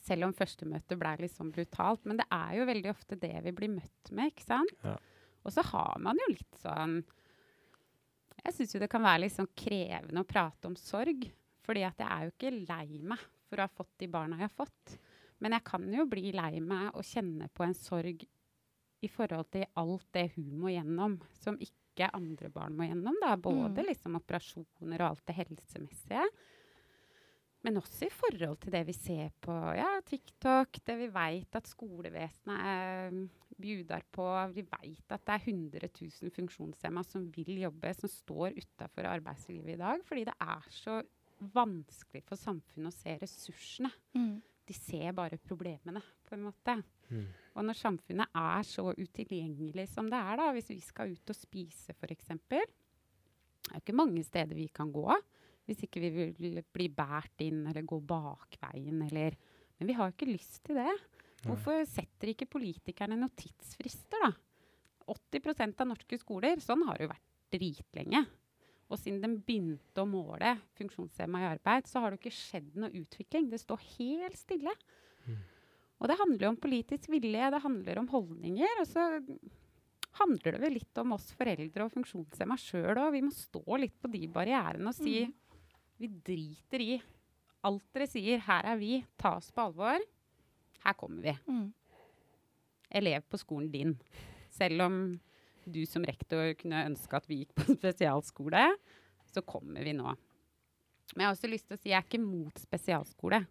[0.09, 2.05] Selv om førstemøtet ble litt sånn brutalt.
[2.09, 4.75] Men det er jo veldig ofte det vi blir møtt med, ikke sant?
[4.85, 4.97] Ja.
[5.45, 6.99] Og så har man jo litt sånn
[8.45, 11.27] Jeg syns jo det kan være litt sånn krevende å prate om sorg.
[11.67, 14.47] Fordi at jeg er jo ikke lei meg for å ha fått de barna jeg
[14.49, 14.95] har fått.
[15.43, 18.25] Men jeg kan jo bli lei meg og kjenne på en sorg
[19.05, 23.19] i forhold til alt det hun må gjennom, som ikke andre barn må gjennom.
[23.23, 23.37] Da.
[23.37, 23.87] Både Mm.
[23.91, 26.25] liksom operasjoner og alt det helsemessige.
[27.67, 31.67] Men også i forhold til det vi ser på ja, TikTok, det vi veit at
[31.67, 33.17] skolevesenet eh,
[33.59, 34.27] bjuder på.
[34.55, 39.75] Vi veit at det er 100 000 funksjonshemma som vil jobbe, som står utafor arbeidslivet
[39.75, 40.05] i dag.
[40.07, 41.01] Fordi det er så
[41.55, 43.91] vanskelig for samfunnet å se ressursene.
[44.15, 44.39] Mm.
[44.69, 46.77] De ser bare problemene, på en måte.
[47.09, 47.27] Mm.
[47.57, 51.39] Og når samfunnet er så utilgjengelig som det er, da, hvis vi skal ut og
[51.39, 52.31] spise f.eks.
[52.47, 55.09] Det er jo ikke mange steder vi kan gå
[55.69, 59.37] hvis ikke vi vil bli båret inn eller gå bakveien eller
[59.79, 60.91] Men vi har jo ikke lyst til det.
[61.45, 64.33] Hvorfor setter ikke politikerne noen tidsfrister, da?
[65.07, 68.25] 80% av norske skoler, sånn har det jo vært dritlenge.
[68.89, 72.75] Og siden de begynte å måle funksjonshemma i arbeid, så har det jo ikke skjedd
[72.81, 73.49] noe utvikling.
[73.53, 74.75] Det står helt stille.
[75.99, 78.83] Og det handler jo om politisk vilje, det handler om holdninger.
[78.83, 79.07] Og så
[80.19, 83.13] handler det vel litt om oss foreldre og funksjonshemma sjøl òg.
[83.15, 85.35] Vi må stå litt på de barrierene og si Mm.
[85.99, 86.93] Vi driter i
[87.67, 88.43] alt dere sier.
[88.47, 89.01] Her er vi.
[89.19, 90.03] Ta oss på alvor.
[90.85, 91.35] Her kommer vi.
[91.51, 91.67] Mm.
[93.01, 93.97] Elev på skolen din.
[94.55, 95.01] Selv om
[95.69, 98.65] du som rektor kunne ønske at vi gikk på spesialskole,
[99.29, 100.15] så kommer vi nå.
[101.15, 103.43] Men jeg har også lyst til å si jeg er ikke mot spesialskole.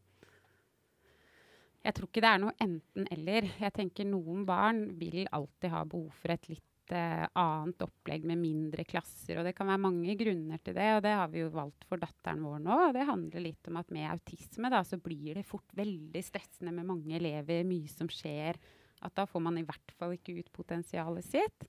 [1.88, 3.52] Jeg tror ikke det er noe enten-eller.
[3.62, 8.40] Jeg tenker Noen barn vil alltid ha behov for et litt eh, annet opplegg med
[8.42, 9.40] mindre klasser.
[9.40, 12.02] og Det kan være mange grunner til det, og det har vi jo valgt for
[12.02, 12.78] datteren vår nå.
[12.88, 16.74] og Det handler litt om at med autisme da, så blir det fort veldig stressende
[16.76, 18.60] med mange elever, mye som skjer.
[19.06, 21.68] At da får man i hvert fall ikke ut potensialet sitt.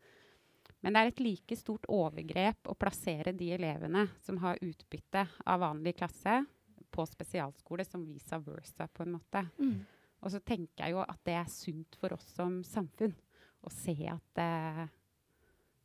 [0.80, 5.64] Men det er et like stort overgrep å plassere de elevene som har utbytte av
[5.64, 6.44] vanlig klasse,
[6.88, 9.42] på spesialskole som vice versa, på en måte.
[9.60, 9.80] Mm.
[10.24, 13.14] Og så tenker jeg jo at det er sunt for oss som samfunn
[13.66, 14.86] å se at, eh,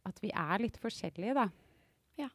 [0.07, 1.47] at vi er litt forskjellige, da.
[2.19, 2.29] Ja.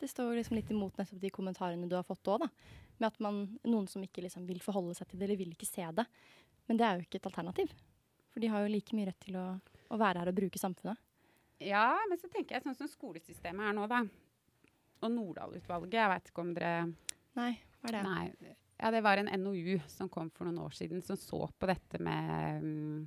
[0.00, 2.50] Det står liksom litt imot nettopp de kommentarene du har fått òg, da.
[2.96, 5.68] Med at man, noen som ikke liksom vil forholde seg til det, eller vil ikke
[5.68, 6.06] se det.
[6.66, 7.72] Men det er jo ikke et alternativ.
[8.32, 9.48] For de har jo like mye rett til å,
[9.92, 11.00] å være her og bruke samfunnet.
[11.64, 14.02] Ja, men så tenker jeg sånn som skolesystemet er nå, da.
[15.04, 16.72] Og Nordahl-utvalget, jeg vet ikke om dere
[17.36, 18.02] Nei, hva er det?
[18.08, 18.54] Nei.
[18.76, 22.00] Ja, det var en NOU som kom for noen år siden, som så på dette
[22.02, 22.98] med mm,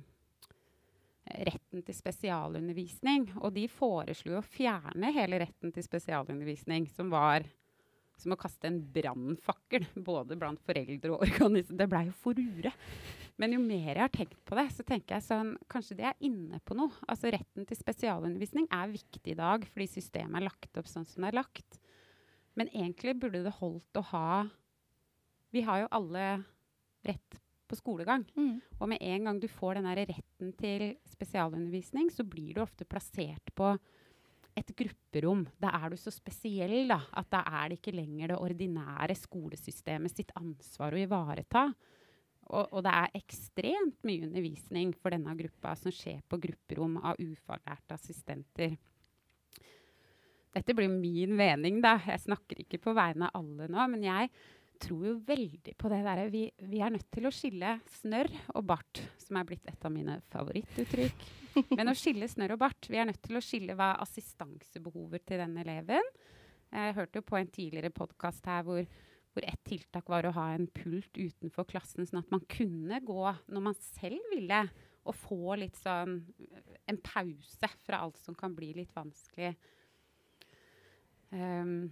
[1.46, 3.30] retten til spesialundervisning.
[3.40, 7.46] Og de foreslo å fjerne hele retten til spesialundervisning, som var
[8.20, 11.80] som å kaste en brannfakkel både blant foreldre og organisasjoner.
[11.80, 12.74] Det blei jo forure.
[13.40, 16.24] Men jo mer jeg har tenkt på det, så tenker jeg sånn Kanskje de er
[16.26, 16.92] inne på noe.
[17.08, 21.24] Altså Retten til spesialundervisning er viktig i dag fordi systemet er lagt opp sånn som
[21.24, 21.80] det er lagt.
[22.58, 24.30] Men egentlig burde det holdt å ha
[25.54, 26.26] Vi har jo alle
[27.06, 27.40] rett
[27.70, 28.26] på skolegang.
[28.34, 28.58] Mm.
[28.78, 33.54] Og med en gang du får den retten til spesialundervisning, så blir du ofte plassert
[33.54, 33.72] på
[34.58, 35.46] et grupperom.
[35.62, 40.14] Da er du så spesiell da, at da er det ikke lenger det ordinære skolesystemet
[40.14, 41.68] sitt ansvar å ivareta.
[42.50, 47.20] Og, og det er ekstremt mye undervisning for denne gruppa som skjer på grupperom av
[47.22, 48.74] ufaglærte assistenter.
[50.50, 51.94] Dette blir min mening, da.
[52.08, 53.84] Jeg snakker ikke på vegne av alle nå.
[53.92, 54.32] Men jeg
[54.80, 58.64] tror jo veldig på det derre vi, vi er nødt til å skille snørr og
[58.70, 61.28] bart, som er blitt et av mine favorittuttrykk.
[61.76, 65.42] Men å skille snørr og bart Vi er nødt til å skille hva assistansebehovet til
[65.42, 66.12] den eleven.
[66.70, 68.84] Jeg hørte jo på en tidligere podkast her hvor,
[69.34, 73.24] hvor ett tiltak var å ha en pult utenfor klassen, sånn at man kunne gå
[73.50, 74.62] når man selv ville,
[75.08, 76.18] og få litt sånn
[76.90, 79.54] en pause fra alt som kan bli litt vanskelig.
[81.30, 81.88] Um,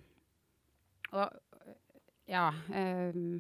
[1.15, 1.48] og
[2.29, 3.39] ja um,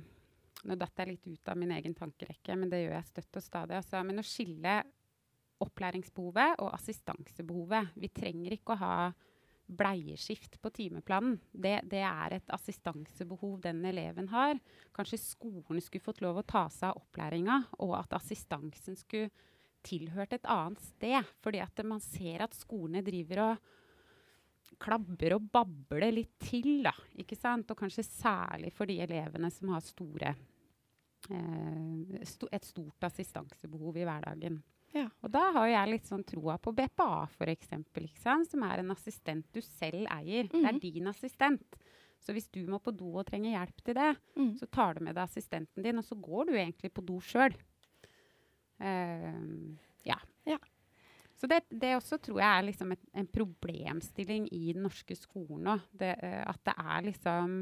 [0.67, 3.45] Nå datt jeg litt ut av min egen tankerekke, men det gjør jeg støtt og
[3.45, 3.77] stadig.
[3.79, 4.01] Altså.
[4.03, 4.81] Men å skille
[5.63, 8.97] opplæringsbehovet og assistansebehovet Vi trenger ikke å ha
[9.69, 11.37] bleieskift på timeplanen.
[11.53, 14.57] Det, det er et assistansebehov den eleven har.
[14.97, 19.29] Kanskje skolen skulle fått lov å ta seg av opplæringa, og at assistansen skulle
[19.85, 21.35] tilhørt et annet sted.
[21.45, 23.69] Fordi at man ser at skolene driver og
[24.79, 26.93] klabber og babler litt til, da.
[27.19, 27.71] Ikke sant?
[27.71, 30.35] Og kanskje særlig for de elevene som har store
[31.31, 34.61] eh, sto, et stort assistansebehov i hverdagen.
[34.95, 35.07] Ja.
[35.23, 37.69] Og da har jeg litt sånn troa på BPA, f.eks.,
[38.51, 40.49] som er en assistent du selv eier.
[40.49, 40.81] Det er Mhm.
[40.81, 41.77] din assistent.
[42.21, 44.55] Så hvis du må på do og trenger hjelp til det, Mm.
[44.59, 47.55] så tar du med deg assistenten din, og så går du egentlig på do sjøl.
[48.81, 50.19] ja.
[50.47, 50.59] Ja.
[51.39, 55.71] Så det, det også tror jeg er liksom et, en problemstilling i den norske skolen
[55.77, 55.85] òg.
[56.03, 57.61] at det er liksom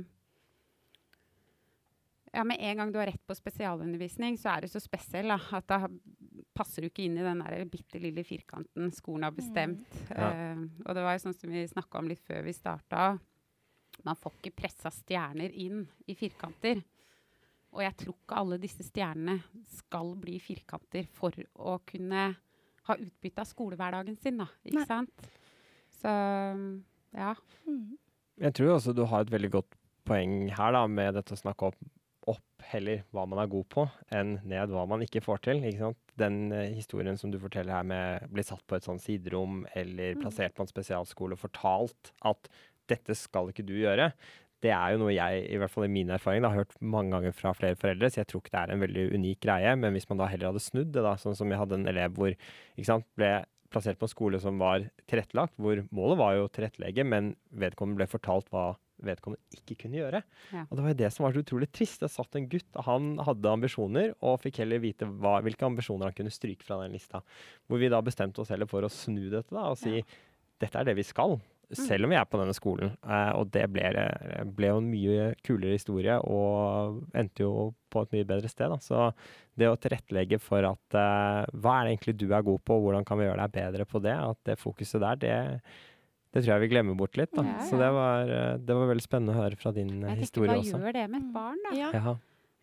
[2.32, 5.38] Ja, med en gang du har rett på spesialundervisning, så er du så spesiell da,
[5.56, 5.86] at da
[6.56, 9.88] passer du ikke inn i den der bitte lille firkanten skolen har bestemt.
[10.10, 10.32] Ja.
[10.32, 13.06] Uh, og det var jo sånn som vi snakka om litt før vi starta.
[14.04, 16.82] Man får ikke pressa stjerner inn i firkanter.
[17.76, 19.36] Og jeg tror ikke alle disse stjernene
[19.68, 22.28] skal bli firkanter for å kunne
[22.86, 24.46] ha utbytte av skolehverdagen sin, da.
[24.64, 24.86] Ikke Nei.
[24.88, 25.28] sant?
[25.96, 26.12] Så
[27.16, 27.34] ja.
[27.66, 27.96] Mm.
[28.42, 31.70] Jeg tror også du har et veldig godt poeng her da, med dette å snakke
[31.70, 31.78] opp,
[32.30, 35.62] opp heller hva man er god på, enn ned hva man ikke får til.
[35.66, 36.00] Ikke sant?
[36.20, 40.14] Den eh, historien som du forteller her med bli satt på et sånn siderom eller
[40.16, 40.22] Mm.
[40.24, 42.50] plassert på en spesialskole og fortalt at
[42.90, 44.12] dette skal ikke du gjøre,
[44.64, 47.12] det er jo noe jeg, i hvert fall i min erfaring, da, har hørt mange
[47.12, 49.74] ganger fra flere foreldre, så jeg tror ikke det er en veldig unik greie.
[49.82, 52.16] Men hvis man da heller hadde snudd det, da, sånn som jeg hadde en elev
[52.16, 53.34] hvor ikke sant, ble
[53.72, 58.00] plassert på en skole som var tilrettelagt, hvor målet var jo å tilrettelegge, men vedkommende
[58.00, 58.70] ble fortalt hva
[59.04, 60.22] vedkommende ikke kunne gjøre.
[60.54, 60.62] Ja.
[60.66, 62.00] Og det var jo det som var så utrolig trist.
[62.00, 66.16] Det satt en gutt, han hadde ambisjoner, og fikk heller vite hva, hvilke ambisjoner han
[66.16, 67.20] kunne stryke fra den lista.
[67.68, 70.00] Hvor vi da bestemte oss heller for å snu dette da, og si
[70.62, 71.36] dette er det vi skal.
[71.74, 72.92] Selv om vi er på denne skolen.
[73.02, 73.88] Eh, og det ble,
[74.54, 78.70] ble jo en mye kulere historie, og endte jo på et mye bedre sted.
[78.70, 78.78] Da.
[78.78, 79.08] Så
[79.58, 82.86] det å tilrettelegge for at eh, hva er det egentlig du er god på, og
[82.86, 85.34] hvordan kan vi gjøre deg bedre på det, at det fokuset der, det,
[86.36, 87.34] det tror jeg vi glemmer bort litt.
[87.34, 87.42] Da.
[87.50, 90.06] Ja, Så det var, eh, det var veldig spennende å høre fra din eh, Jeg
[90.06, 90.78] tenker, historie Hva også.
[90.86, 91.74] gjør det med et barn, da?
[91.80, 91.90] Ja.
[91.98, 92.14] Ja.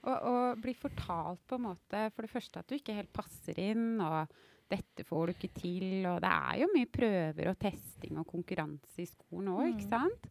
[0.04, 3.60] Og, og bli fortalt på en måte for det første at du ikke helt passer
[3.60, 4.32] inn, og
[4.72, 6.06] dette får du ikke til.
[6.10, 9.74] Og det er jo mye prøver og testing og konkurranse i skolen òg, Mm.
[9.78, 10.30] ikke sant?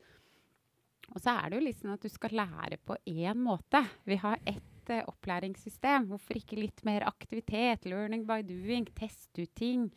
[1.12, 3.82] Og så er det jo sånn at du skal lære på én måte.
[4.06, 6.06] Vi har ett uh, opplæringssystem.
[6.08, 7.84] Hvorfor ikke litt mer aktivitet?
[7.84, 8.86] Learning by doing.
[8.96, 9.90] Teste ut ting.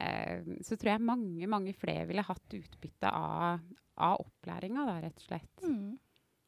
[0.00, 3.60] Uh, så tror jeg mange, mange flere ville hatt utbytte av,
[3.96, 5.62] av opplæringa, da, rett og slett.
[5.62, 5.98] Mm.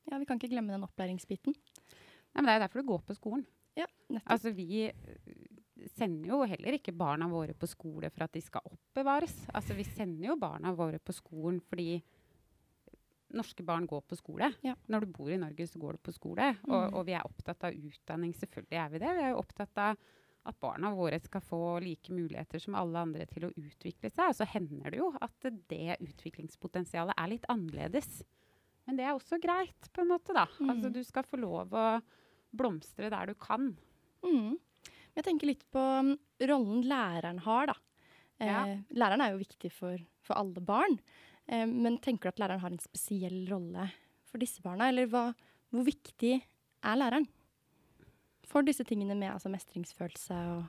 [0.08, 1.52] Ja, vi kan ikke glemme den opplæringsbiten.
[1.52, 3.44] Nei, men det er jo derfor du går på skolen.
[3.76, 4.30] Ja, nettopp.
[4.32, 4.88] Altså, vi
[5.98, 9.34] sender jo heller ikke barna våre på skole for at de skal oppbevares.
[9.54, 12.00] Altså, vi sender jo barna våre på skolen fordi
[13.36, 14.48] norske barn går på skole.
[14.64, 14.74] Ja.
[14.88, 16.46] Når du bor i Norge, så går du på skole.
[16.64, 16.94] Og, Mm.
[16.94, 18.32] og vi er opptatt av utdanning.
[18.32, 19.10] Selvfølgelig er vi det.
[19.16, 19.96] Vi er jo opptatt av
[20.46, 24.28] at barna våre skal få like muligheter som alle andre til å utvikle seg.
[24.30, 28.22] Og så hender det jo at det utviklingspotensialet er litt annerledes.
[28.86, 30.46] Men det er også greit, på en måte, da.
[30.60, 30.92] Altså, Mm.
[30.94, 32.02] du skal få lov å
[32.56, 33.76] blomstre der du kan.
[34.24, 34.56] Mm.
[35.18, 36.12] Jeg tenker litt på mm,
[36.48, 37.76] rollen læreren har, da.
[38.38, 38.60] Eh, Ja.
[38.94, 40.98] Læreren er jo viktig for, for alle barn.
[41.50, 43.88] Eh, men tenker du at læreren har en spesiell rolle
[44.30, 44.88] for disse barna?
[44.92, 45.32] Eller hva,
[45.74, 47.26] hvor viktig er læreren
[48.48, 50.62] for disse tingene med altså, mestringsfølelse og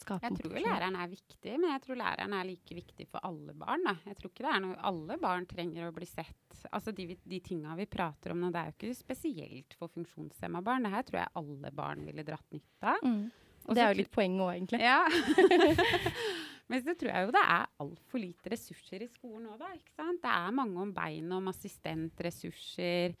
[0.00, 3.54] skape Jeg tror læreren er viktig, men jeg tror læreren er like viktig for alle
[3.58, 3.84] barn.
[3.86, 3.94] Da.
[4.08, 6.62] Jeg tror ikke det er noe Alle barn trenger å bli sett.
[6.70, 10.62] Altså De, de tinga vi prater om nå, det er jo ikke spesielt for funksjonshemma
[10.66, 10.86] barn.
[10.86, 13.04] Det her tror jeg alle barn ville dratt nytte av.
[13.06, 13.22] Mm.
[13.68, 14.80] Og Det er jo litt poenget òg, egentlig.
[14.82, 15.04] Ja.
[16.70, 19.70] Men så tror jeg jo det er altfor lite ressurser i skolen òg, da.
[19.74, 20.22] Ikke sant?
[20.22, 23.16] Det er mange om beinet om assistentressurser.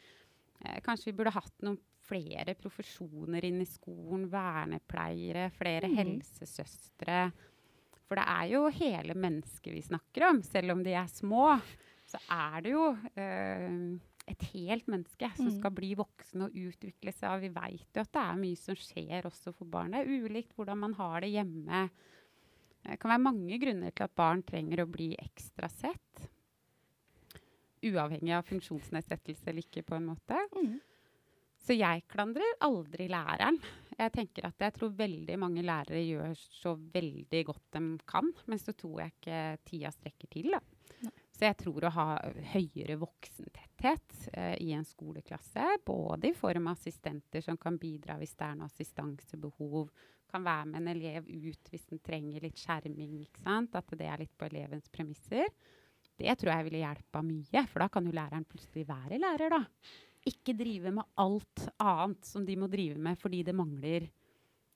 [0.60, 1.78] Eh, kanskje vi burde hatt noen
[2.10, 4.26] flere profesjoner inn i skolen.
[4.32, 5.96] Vernepleiere, flere mm.
[6.00, 7.22] helsesøstre.
[8.10, 10.42] For det er jo hele mennesket vi snakker om.
[10.42, 11.54] Selv om de er små,
[12.10, 13.76] så er det jo eh,
[14.30, 15.58] et helt menneske som Mhm.
[15.58, 17.40] skal bli voksen og utvikle seg.
[17.46, 19.94] Vi vet jo at det er mye som skjer også for barn.
[19.94, 21.88] Det er ulikt hvordan man har det hjemme.
[22.82, 26.28] Det kan være mange grunner til at barn trenger å bli ekstra sett.
[27.84, 30.36] Uavhengig av funksjonsnedsettelse eller ikke, på en måte.
[30.56, 30.80] Mm.
[31.60, 33.58] Så jeg klandrer aldri læreren.
[34.00, 38.60] Jeg tenker at jeg tror veldig mange lærere gjør så veldig godt de kan, men
[38.60, 40.54] så tror jeg ikke tida strekker til.
[40.54, 41.10] Da.
[41.36, 42.06] Så jeg tror å ha
[42.54, 48.34] høyere voksentetthet eh, i en skoleklasse, både i form av assistenter som kan bidra hvis
[48.40, 49.92] det er noe assistansebehov,
[50.30, 54.36] kan være med en elev ut hvis den trenger litt skjerming, at det er litt
[54.38, 55.48] på elevens premisser.
[56.20, 59.64] Det tror jeg ville hjelpa mye, for da kan jo læreren plutselig være lærer, da
[60.28, 64.08] ikke drive med alt annet som de må drive med fordi det mangler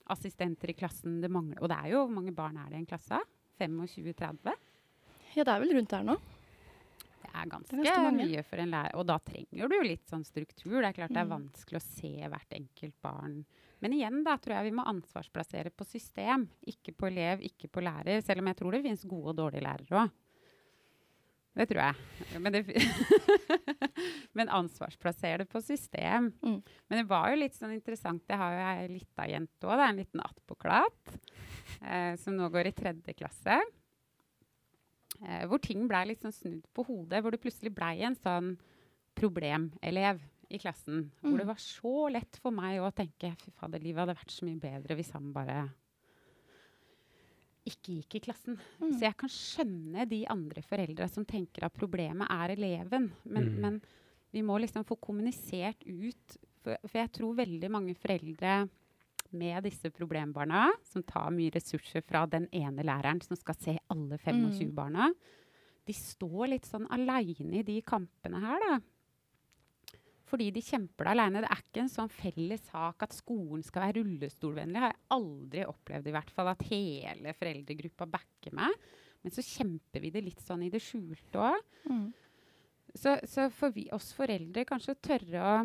[0.09, 1.19] assistenter i klassen.
[1.21, 3.19] Det mangler, og det er jo Hvor mange barn er det i en klasse?
[3.59, 4.53] 25-30?
[5.35, 6.15] Ja, det er vel rundt der nå.
[7.25, 8.95] Det er ganske, Det er mye for en lærer.
[8.95, 10.77] Og da trenger du jo litt sånn struktur.
[10.81, 11.33] Det er klart det er Mm.
[11.35, 13.45] vanskelig å se hvert enkelt barn.
[13.81, 17.81] Men igjen da, tror jeg vi må ansvarsplassere på system, ikke på elev, ikke på
[17.83, 18.23] lærer.
[18.23, 20.11] Selv om jeg tror det finnes gode og dårlige lærere òg.
[21.55, 22.39] Det tror jeg.
[22.43, 22.65] Men, det,
[24.35, 26.31] men ansvarsplasser det på system.
[26.43, 26.57] Mm.
[26.89, 28.25] Men det var jo litt sånn interessant.
[28.27, 31.15] Jeg har jo ei lita jente òg, en liten attpåklatt,
[31.81, 33.55] eh, som nå går i tredje klasse.
[35.23, 37.23] Eh, hvor ting blei litt sånn snudd på hodet.
[37.23, 38.57] Hvor det plutselig blei en sånn
[39.15, 40.19] problemelev
[40.51, 41.07] i klassen.
[41.23, 41.39] Hvor Mm.
[41.39, 44.59] det var så lett for meg å tenke fy fader, livet hadde vært så mye
[44.59, 45.69] bedre hvis han bare
[47.65, 48.57] ikke gikk i klassen.
[48.79, 48.91] Mm.
[48.93, 53.11] Så jeg kan skjønne de andre foreldra som tenker at problemet er eleven.
[53.25, 53.59] Men, Mm.
[53.61, 53.81] men
[54.33, 56.37] vi må liksom få kommunisert ut.
[56.63, 58.69] For, for jeg tror veldig mange foreldre
[59.35, 64.17] med disse problembarna, som tar mye ressurser fra den ene læreren som skal se alle
[64.17, 64.75] 25 Mm.
[64.75, 65.11] barna,
[65.85, 68.79] de står litt sånn aleine i de kampene her, da.
[70.25, 71.41] Fordi de kjemper det aleine.
[71.43, 74.81] Det er ikke en sånn felles sak at skolen skal være rullestolvennlig.
[74.81, 78.73] har jeg aldri opplevd i hvert fall at hele foreldregruppa backer meg.
[79.25, 81.61] Men så kjemper vi det litt sånn i det skjulte òg.
[81.89, 82.05] Mm.
[82.95, 85.55] Så, så for vi, oss foreldre kanskje tørre å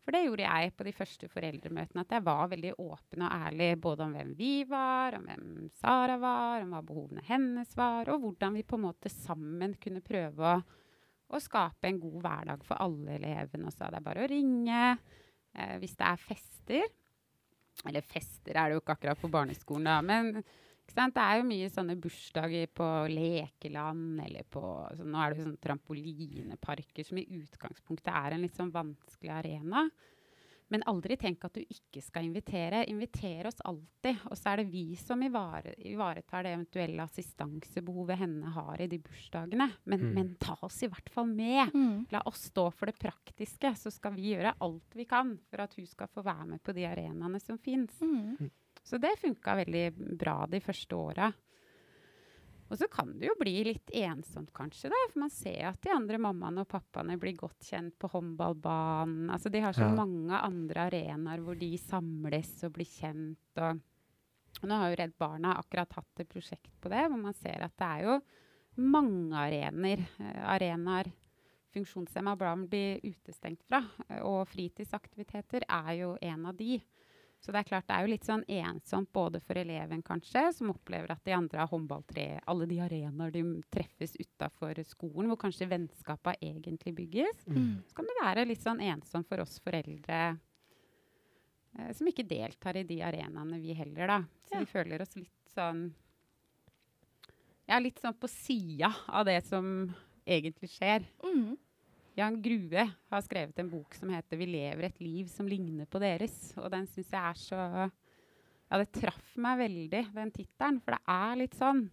[0.00, 2.04] For det gjorde jeg på de første foreldremøtene.
[2.04, 5.48] At jeg var veldig åpen og ærlig både om hvem vi var, om hvem
[5.80, 10.04] Sara var, om hva behovene hennes var, og hvordan vi på en måte sammen kunne
[10.04, 10.60] prøve å,
[11.30, 13.68] Og skape en god hverdag for alle elevene.
[13.68, 16.88] Og så er det bare å ringe eh, hvis det er fester.
[17.86, 20.00] Eller fester er det jo ikke akkurat på barneskolen, da.
[20.04, 20.42] Men
[20.90, 24.62] det er jo mye sånne bursdager på lekeland eller på
[24.98, 29.30] så Nå er det jo sånne trampolineparker som i utgangspunktet er en litt sånn vanskelig
[29.36, 29.84] arena.
[30.70, 32.84] Men aldri tenk at du ikke skal invitere.
[32.90, 34.20] Inviter oss alltid.
[34.30, 39.00] Og så er det vi som ivare, ivaretar det eventuelle assistansebehovet henne har i de
[39.02, 39.66] bursdagene.
[39.84, 40.14] Men, mm.
[40.14, 41.74] men ta oss i hvert fall med.
[41.74, 42.06] Mm.
[42.14, 45.74] La oss stå for det praktiske, så skal vi gjøre alt vi kan for at
[45.78, 47.98] hun skal få være med på de arenaene som fins.
[48.00, 48.50] Mm.
[48.86, 49.86] Så det funka veldig
[50.18, 51.32] bra de første åra.
[52.70, 55.90] Og så kan det jo bli litt ensomt, kanskje, da, for man ser at de
[55.90, 59.26] andre mammaene og pappaene blir godt kjent på håndballbanen.
[59.34, 59.94] Altså, de har så ja.
[59.96, 63.58] mange andre arenaer hvor de samles og blir kjent.
[63.58, 63.80] Og,
[64.60, 67.66] og nå har jo Redd Barna akkurat hatt et prosjekt på det, hvor man ser
[67.66, 68.20] at det er jo
[68.86, 70.06] mange arenaer.
[70.22, 71.10] Eh, arenaer
[71.74, 73.82] funksjonshemma barn blir utestengt fra.
[74.26, 76.78] Og fritidsaktiviteter er jo en av de.
[77.40, 80.72] Så det er klart det er jo litt sånn ensomt både for eleven, kanskje, som
[80.74, 85.70] opplever at de andre har håndballtre, alle de arenaer de treffes utafor skolen, hvor kanskje
[85.70, 87.46] vennskapet egentlig bygges.
[87.48, 87.80] Mm.
[87.88, 90.20] Så kan det være litt sånn ensomt for oss foreldre
[91.78, 94.20] eh, som ikke deltar i de arenaene, vi heller, da.
[94.44, 94.60] Så ja.
[94.60, 95.88] vi føler oss litt sånn
[97.70, 99.88] Ja, litt sånn på sida av det som
[100.28, 101.08] egentlig skjer.
[101.24, 101.56] Mm.
[102.14, 106.00] Jan Grue har skrevet en bok som heter 'Vi lever et liv som ligner på
[106.00, 106.56] deres'.
[106.58, 107.90] Og den syns jeg er så
[108.70, 110.80] Ja, det traff meg veldig, den tittelen.
[110.80, 111.90] For det er litt sånn.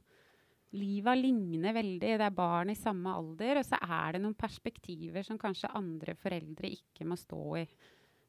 [0.73, 2.17] Liva ligner veldig.
[2.17, 3.57] Det er barn i samme alder.
[3.57, 7.65] Og så er det noen perspektiver som kanskje andre foreldre ikke må stå i.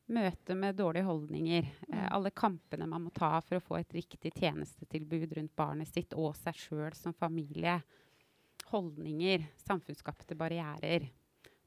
[0.09, 1.63] Møte med dårlige holdninger.
[1.93, 2.09] Eh, mm.
[2.11, 6.35] alle kampene man må ta for å få et riktig tjenestetilbud rundt barnet sitt og
[6.37, 7.83] seg sjøl som familie.
[8.71, 9.45] Holdninger.
[9.57, 11.11] Samfunnsskapte barrierer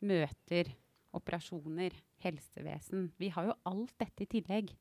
[0.05, 0.71] møter,
[1.15, 3.09] operasjoner, helsevesen.
[3.19, 4.71] Vi har jo alt dette i tillegg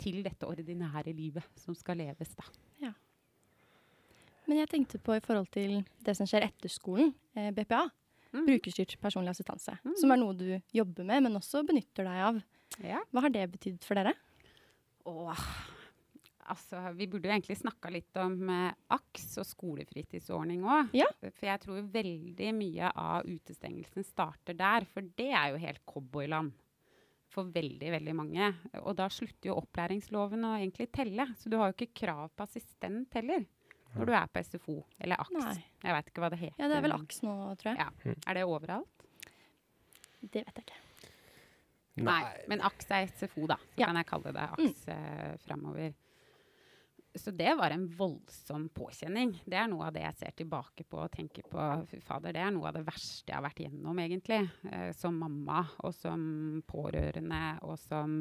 [0.00, 2.46] til dette ordinære livet som skal leves, da.
[2.84, 2.92] Ja.
[4.46, 7.86] Men jeg tenkte på i forhold til det som skjer etter skolen, eh, BPA.
[8.32, 8.44] Mm.
[8.46, 9.78] Brukerstyrt personlig assistanse.
[9.82, 9.96] Mm.
[9.98, 12.42] Som er noe du jobber med, men også benytter deg av.
[12.84, 13.00] Ja.
[13.10, 14.12] Hva har det betydd for dere?
[15.06, 15.46] Åh,
[16.52, 20.94] altså, vi burde jo egentlig snakka litt om eh, AKS og skolefritidsordning òg.
[20.96, 21.08] Ja.
[21.24, 24.86] For jeg tror veldig mye av utestengelsen starter der.
[24.92, 26.54] For det er jo helt cowboyland
[27.32, 28.52] for veldig, veldig mange.
[28.84, 31.28] Og da slutter jo opplæringsloven å egentlig telle.
[31.38, 33.44] Så du har jo ikke krav på assistent heller
[33.96, 35.36] når du er på SFO eller AKS.
[35.40, 35.60] Nei.
[35.86, 36.58] Jeg veit ikke hva det heter.
[36.60, 37.78] Ja, det er vel AKS nå, tror jeg.
[37.80, 37.86] Ja.
[38.04, 38.18] Mm.
[38.26, 39.06] Er det overalt?
[40.20, 40.80] Det vet jeg ikke.
[41.96, 42.18] Nei.
[42.26, 42.32] Nei.
[42.52, 43.56] Men AKS er SFO, da.
[43.72, 43.88] Så ja.
[43.88, 44.96] kan jeg kalle det AKS mm.
[44.96, 45.94] eh, framover
[47.18, 49.34] så det var en voldsom påkjenning.
[49.44, 51.66] Det er noe av det jeg ser tilbake på og tenker på.
[51.90, 54.40] Fy fader, det er noe av det verste jeg har vært gjennom, egentlig.
[54.70, 56.26] Eh, som mamma og som
[56.68, 58.18] pårørende og som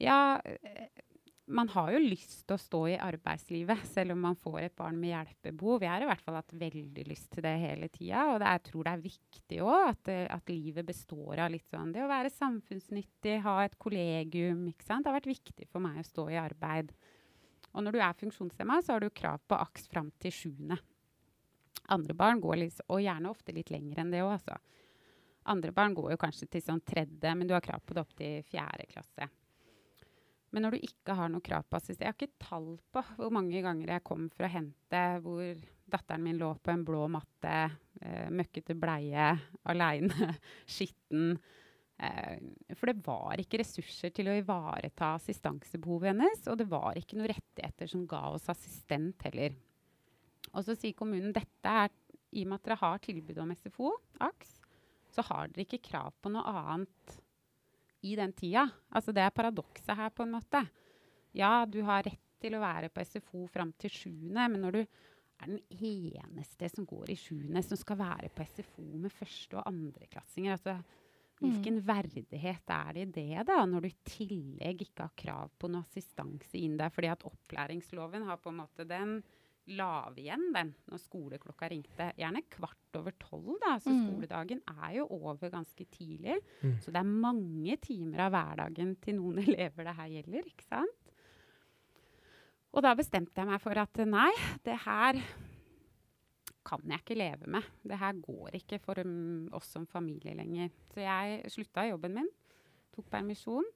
[0.00, 0.88] Ja, eh,
[1.50, 4.98] man har jo lyst til å stå i arbeidslivet selv om man får et barn
[5.00, 5.82] med hjelpebehov.
[5.84, 8.26] Jeg har i hvert fall hatt veldig lyst til det hele tida.
[8.32, 11.66] Og det, jeg tror det er viktig òg at, eh, at, livet består av litt
[11.70, 14.62] sånn det å være samfunnsnyttig, ha et kollegium.
[14.70, 15.04] ikke sant?
[15.04, 16.94] Det har vært viktig for meg å stå i arbeid.
[17.74, 20.78] Og når du er funksjonshemma, så har du krav på AKS fram til sjuende.
[21.90, 24.58] Andre barn går litt, og gjerne ofte litt lenger enn det òg, altså.
[25.50, 28.12] Andre barn går jo kanskje til sånn tredje, men du har krav på det opp
[28.18, 29.30] til fjerde klasse.
[30.50, 33.30] Men når du ikke har noe krav på assistent Jeg har ikke tall på hvor
[33.34, 37.54] mange ganger jeg kom for å hente hvor datteren min lå på en blå matte,
[38.00, 39.30] eh, møkkete bleie,
[39.70, 40.34] aleine,
[40.74, 41.32] skitten.
[41.98, 42.36] Eh,
[42.78, 47.32] for det var ikke ressurser til å ivareta assistansebehovet hennes, og det var ikke noen
[47.32, 49.56] rettigheter som ga oss assistent heller.
[50.54, 51.90] Og så sier kommunen dette er
[52.30, 53.90] i og med at dere har tilbud om SFO,
[54.22, 54.54] AKS,
[55.10, 57.18] så har dere ikke krav på noe annet
[58.06, 58.66] i den tida.
[58.90, 60.62] Altså det er paradokset her, på en måte.
[61.36, 64.80] Ja, du har rett til å være på SFO fram til sjuende, men når du
[64.80, 69.68] er den eneste som går i sjuende, som skal være på SFO med første- og
[69.68, 70.80] andreklassinger altså,
[71.40, 71.84] Hvilken mm.
[71.88, 75.86] verdighet er det i det, da, når du i tillegg ikke har krav på noe
[75.86, 76.92] assistanse inn der?
[76.92, 79.14] Fordi at opplæringsloven har på en måte den
[79.76, 82.10] la vi igjen den når skoleklokka ringte.
[82.18, 83.76] Gjerne kvart over tolv, da.
[83.82, 84.00] Så mm.
[84.04, 86.38] skoledagen er jo over ganske tidlig.
[86.62, 86.78] Mm.
[86.82, 91.14] Så det er mange timer av hverdagen til noen elever det her gjelder, ikke sant?
[92.70, 94.30] Og da bestemte jeg meg for at nei,
[94.62, 95.18] det her
[96.66, 97.66] kan jeg ikke leve med.
[97.82, 100.70] Det her går ikke for um, oss som familie lenger.
[100.92, 102.28] Så jeg slutta jobben min,
[102.94, 103.66] tok permisjon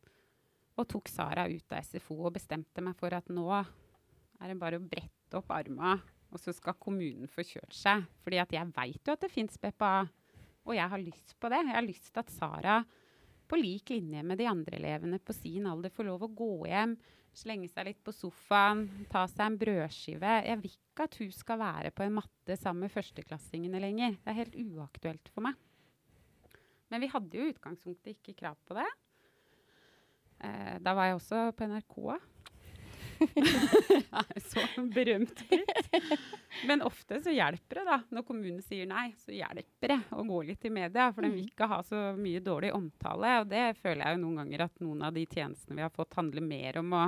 [0.74, 4.80] og tok Sara ut av SFO og bestemte meg for at nå er det bare
[4.80, 5.96] å brette opp arma
[6.34, 8.04] og så skal kommunen få kjørt seg.
[8.24, 9.96] Fordi at jeg veit jo at det fins BPA,
[10.64, 11.60] og jeg har lyst på det.
[11.62, 12.78] Jeg har lyst til at Sara
[13.44, 16.96] på lik linje med de andre elevene på sin alder får lov å gå hjem,
[17.36, 20.34] slenge seg litt på sofaen, ta seg en brødskive.
[20.48, 24.18] Jeg vil ikke at hun skal være på en matte sammen med førsteklassingene lenger.
[24.24, 25.58] Det er helt uaktuelt for meg.
[26.90, 28.86] Men vi hadde jo i utgangspunktet ikke krav på det.
[30.46, 31.98] Eh, da var jeg også på NRK.
[34.50, 35.90] så berømt blitt.
[36.68, 37.98] Men ofte så hjelper det, da.
[38.14, 41.10] Når kommunen sier nei, så hjelper det å gå litt i media.
[41.12, 43.36] For den vil ikke ha så mye dårlig omtale.
[43.42, 46.16] Og det føler jeg jo noen ganger at noen av de tjenestene vi har fått,
[46.18, 47.04] handler mer om å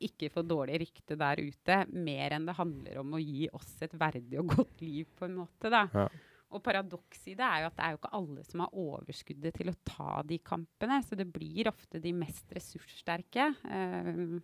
[0.00, 3.92] ikke få dårlig rykte der ute, mer enn det handler om å gi oss et
[4.00, 5.68] verdig og godt liv, på en måte.
[5.68, 5.84] da.
[5.92, 6.08] Ja.
[6.50, 9.54] Og paradokset i det er jo at det er jo ikke alle som har overskuddet
[9.54, 10.98] til å ta de kampene.
[11.06, 13.52] Så det blir ofte de mest ressurssterke.
[13.70, 14.40] Um,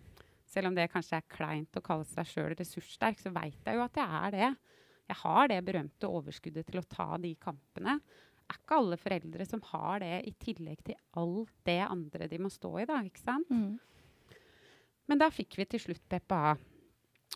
[0.46, 3.84] selv om det kanskje er kleint å kalle seg sjøl ressurssterk, så veit jeg jo
[3.84, 4.52] at jeg er det.
[5.06, 7.98] Jeg har det berømte overskuddet til å ta de kampene.
[8.46, 12.38] Det er ikke alle foreldre som har det i tillegg til alt det andre de
[12.42, 12.86] må stå i.
[12.86, 13.50] da, ikke sant?
[13.50, 13.76] Mm.
[15.10, 16.56] Men da fikk vi til slutt BPA.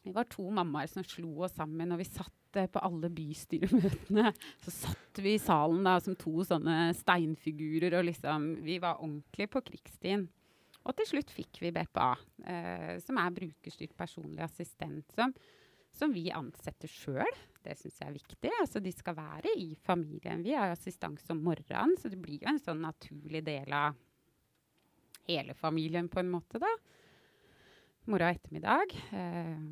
[0.05, 4.33] Vi var to mammaer som slo oss sammen, og vi satt eh, på alle bystyremøtene.
[4.65, 9.51] Så satt vi i salen da som to sånne steinfigurer, og liksom Vi var ordentlig
[9.51, 10.29] på krigsstien.
[10.89, 12.11] Og til slutt fikk vi BPA,
[12.49, 15.13] eh, som er brukerstyrt personlig assistent.
[15.17, 15.35] Som,
[15.93, 17.41] som vi ansetter sjøl.
[17.61, 18.53] Det syns jeg er viktig.
[18.63, 20.45] Altså, de skal være i familien.
[20.47, 23.99] Vi har assistanse om morgenen, så det blir jo en sånn naturlig del av
[25.29, 26.71] hele familien på en måte, da.
[28.11, 28.95] Og ettermiddag.
[29.15, 29.67] Eh,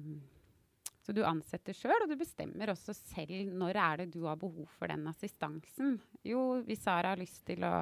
[1.02, 4.68] så du ansetter sjøl, og du bestemmer også selv når er det du har behov
[4.76, 5.96] for den assistansen.
[6.20, 7.72] Jo, hvis Sara har lyst til å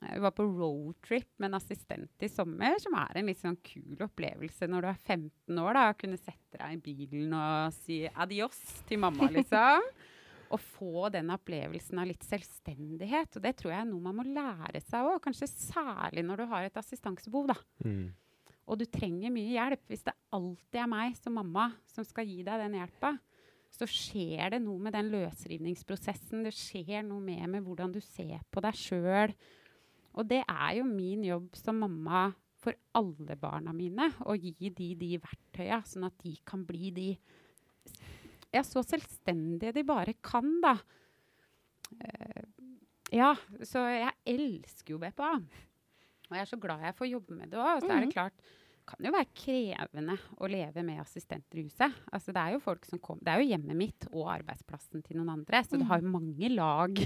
[0.00, 4.04] vi var på roadtrip med en assistent i sommer, som er en litt sånn kul
[4.06, 5.72] opplevelse når du er 15 år.
[5.74, 9.88] da, Å kunne sette deg i bilen og si adios til mamma, liksom.
[10.48, 13.36] og få den opplevelsen av litt selvstendighet.
[13.36, 16.48] Og det tror jeg er noe man må lære seg òg, kanskje særlig når du
[16.54, 17.50] har et assistansebehov.
[17.50, 17.58] da.
[17.84, 18.08] Mm.
[18.68, 19.86] Og du trenger mye hjelp.
[19.88, 23.16] Hvis det alltid er meg som mamma som skal gi deg den hjelpa,
[23.72, 26.44] så skjer det noe med den løsrivningsprosessen.
[26.46, 29.34] Det skjer noe med, med hvordan du ser på deg sjøl.
[30.16, 32.28] Og det er jo min jobb som mamma
[32.58, 37.08] for alle barna mine, å gi de de verktøya, sånn at de kan bli de
[38.48, 40.74] ja, så selvstendige de bare kan, da.
[41.92, 42.46] Uh,
[43.12, 43.34] ja,
[43.64, 45.34] så jeg elsker jo BPA.
[46.28, 47.84] Og jeg er så glad jeg får jobbe med det òg.
[47.84, 48.48] Så er det klart
[48.88, 51.84] kan jo være krevende å leve med huset.
[52.12, 55.20] Altså, det er jo folk som kom, det er jo hjemmet mitt og arbeidsplassen til
[55.20, 56.98] noen andre, så det har jo mange lag,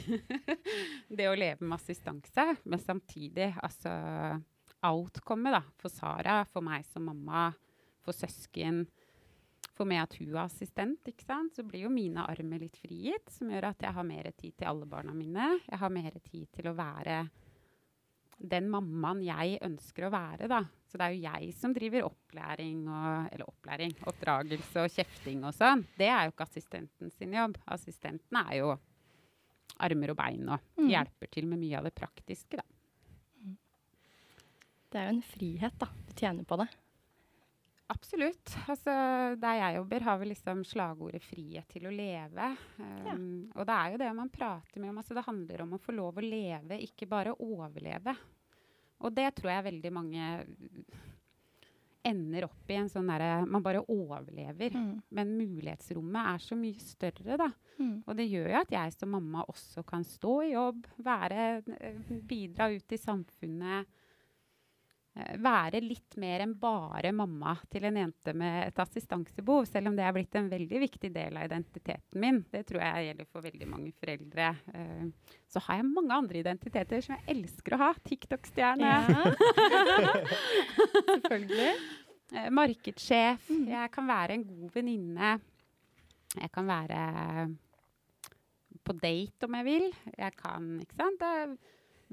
[1.18, 2.48] det å leve med assistanse.
[2.64, 3.92] Men samtidig, altså
[4.82, 7.50] Outcomet da, for Sara, for meg som mamma,
[8.02, 8.82] for søsken,
[9.76, 11.54] for meg at hun er assistent, ikke sant?
[11.56, 14.68] så blir jo mine armer litt frigitt, som gjør at jeg har mer tid til
[14.72, 15.54] alle barna mine.
[15.68, 17.22] Jeg har mer tid til å være
[18.42, 20.62] den mammaen jeg ønsker å være, da.
[20.90, 25.54] Så det er jo jeg som driver opplæring og Eller opplæring, oppdragelse og kjefting og
[25.56, 25.84] sånn.
[25.96, 27.56] Det er jo ikke assistenten sin jobb.
[27.66, 28.72] Assistenten er jo
[29.78, 30.88] armer og bein og Mm.
[30.90, 32.62] hjelper til med mye av det praktiske, da.
[34.90, 35.86] Det er jo en frihet, da.
[36.06, 36.68] Du tjener på det.
[37.92, 38.54] Absolutt.
[38.72, 38.92] Altså,
[39.40, 42.50] der jeg jobber, har vi liksom slagordet 'frihet til å leve'.
[42.78, 44.98] Um, Og det er jo det man prater med om.
[45.02, 48.16] Altså, det handler om å få lov å leve, ikke bare overleve.
[49.02, 50.26] Og det tror jeg veldig mange
[52.02, 54.74] ender opp i en sånn derre Man bare overlever.
[54.74, 55.02] Mm.
[55.14, 57.50] Men mulighetsrommet er så mye større, da.
[57.78, 58.02] Mm.
[58.06, 62.00] Og det gjør jo at jeg som mamma også kan stå i jobb, være, eh,
[62.26, 63.86] bidra ut i samfunnet.
[65.16, 69.96] Eh, Være litt mer enn bare mamma til en jente med et assistansebehov, selv om
[69.98, 72.42] det er blitt en veldig viktig del av identiteten min.
[72.52, 74.50] Det tror jeg gjelder for veldig mange foreldre.
[74.74, 77.90] Eh, Så har jeg mange andre identiteter som jeg elsker å ha.
[78.08, 78.88] TikTok-stjerne.
[78.88, 79.00] Ja.
[81.12, 81.72] Selvfølgelig.
[82.32, 83.50] Eh, markedssjef.
[83.52, 83.66] Mm.
[83.74, 85.34] Jeg kan være en god venninne.
[86.38, 87.02] Jeg kan være
[88.82, 89.84] på date om jeg vil.
[90.16, 91.20] Jeg kan, ikke sant.
[91.20, 91.58] Det,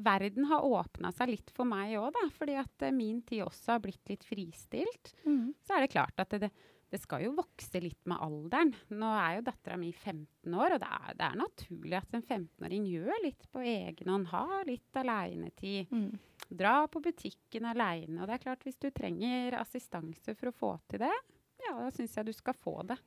[0.05, 2.25] verden har åpna seg litt for meg òg, da.
[2.35, 5.13] Fordi at uh, min tid også har blitt litt fristilt.
[5.25, 5.53] Mm.
[5.65, 6.49] Så er det klart at det,
[6.89, 8.71] det skal jo vokse litt med alderen.
[8.97, 12.25] Nå er jo dattera mi 15 år, og det er, det er naturlig at en
[12.25, 14.29] 15-åring gjør litt på egen hånd.
[14.31, 15.91] Har litt aleinetid.
[15.93, 16.09] Mm.
[16.49, 18.17] Dra på butikken aleine.
[18.23, 21.13] Og det er klart, hvis du trenger assistanse for å få til det,
[21.61, 22.97] ja, da syns jeg du skal få det.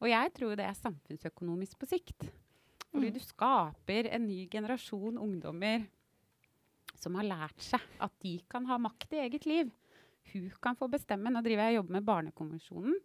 [0.00, 2.28] Og jeg tror det er samfunnsøkonomisk på sikt.
[2.92, 3.12] Fordi Mm.
[3.12, 5.82] du skaper en ny generasjon ungdommer
[6.98, 9.70] som har lært seg at de kan ha makt i eget liv.
[10.32, 11.30] Hun kan få bestemme.
[11.30, 12.96] Nå driver jeg og jobber med Barnekonvensjonen.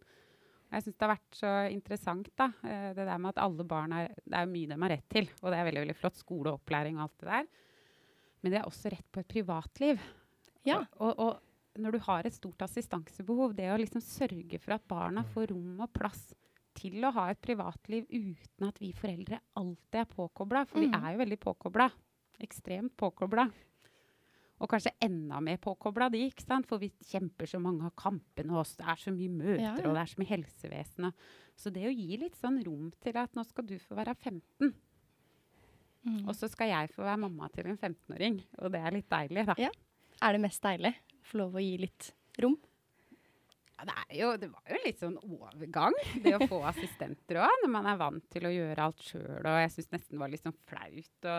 [0.72, 2.46] Jeg syns det har vært så interessant, da.
[2.64, 5.28] eh, Det der med at alle barn er Det er mye de har rett til,
[5.42, 6.16] og det er veldig veldig flott.
[6.16, 7.46] Skole og opplæring og alt det der.
[8.42, 10.00] Men de har også rett på et privatliv.
[10.64, 10.78] Ja.
[10.98, 11.18] Og, og,
[11.76, 15.52] og når du har et stort assistansebehov, det å liksom sørge for at barna får
[15.52, 16.32] rom og plass
[16.74, 20.84] til å ha et privatliv uten at vi foreldre alltid er påkobla, for Mm.
[20.88, 21.90] vi er jo veldig påkobla.
[22.40, 23.46] Ekstremt påkobla.
[24.62, 26.68] Og kanskje enda mer påkobla de, ikke sant?
[26.70, 29.88] for vi kjemper så mange av kampene, og det er så mye møter, Ja, ja.
[29.88, 31.12] og det er så mye helsevesen.
[31.58, 34.72] Så det å gi litt sånn rom til at nå skal du få være 15,
[36.02, 36.24] Mm.
[36.26, 39.44] og så skal jeg få være mamma til en 15-åring, og det er litt deilig,
[39.46, 39.54] da.
[39.56, 39.68] Ja.
[40.20, 40.90] Er det mest deilig
[41.22, 42.08] få lov å gi litt
[42.42, 42.56] rom?
[43.82, 47.70] Ja, det, jo, det var jo litt sånn overgang, det å få assistenter òg, når
[47.74, 49.40] man er vant til å gjøre alt sjøl.
[49.40, 51.38] Og jeg syns nesten det var litt sånn flaut å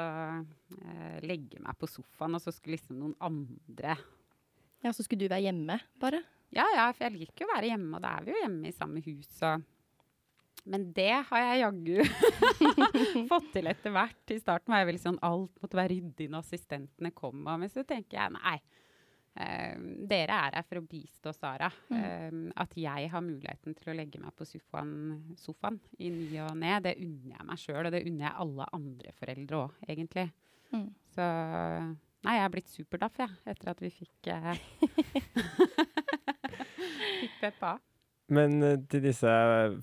[0.82, 3.96] eh, legge meg på sofaen, og så skulle liksom noen andre
[4.84, 6.20] Ja, så skulle du være hjemme, bare?
[6.54, 8.68] Ja ja, for jeg liker jo å være hjemme, og da er vi jo hjemme
[8.68, 9.32] i samme hus.
[9.48, 9.64] Og
[10.64, 11.98] men det har jeg jaggu
[13.32, 14.22] fått til etter hvert.
[14.32, 17.42] I starten var jeg veldig sånn alt måtte være ryddig når assistentene kom.
[17.44, 18.56] Men så tenker jeg nei.
[19.40, 19.76] Eh,
[20.10, 21.70] dere er her for å bistå Sara.
[21.94, 26.56] Eh, at jeg har muligheten til å legge meg på sofaen, sofaen i ny og
[26.60, 27.84] ne, det unner jeg meg sjøl.
[27.86, 30.28] Og det unner jeg alle andre foreldre òg, egentlig.
[30.74, 30.90] Mm.
[31.14, 31.30] Så
[32.24, 34.54] Nei, jeg har blitt superdaff, jeg, etter at vi fikk uh,
[37.20, 37.78] Fikk Peppa.
[38.34, 39.30] Men eh, til disse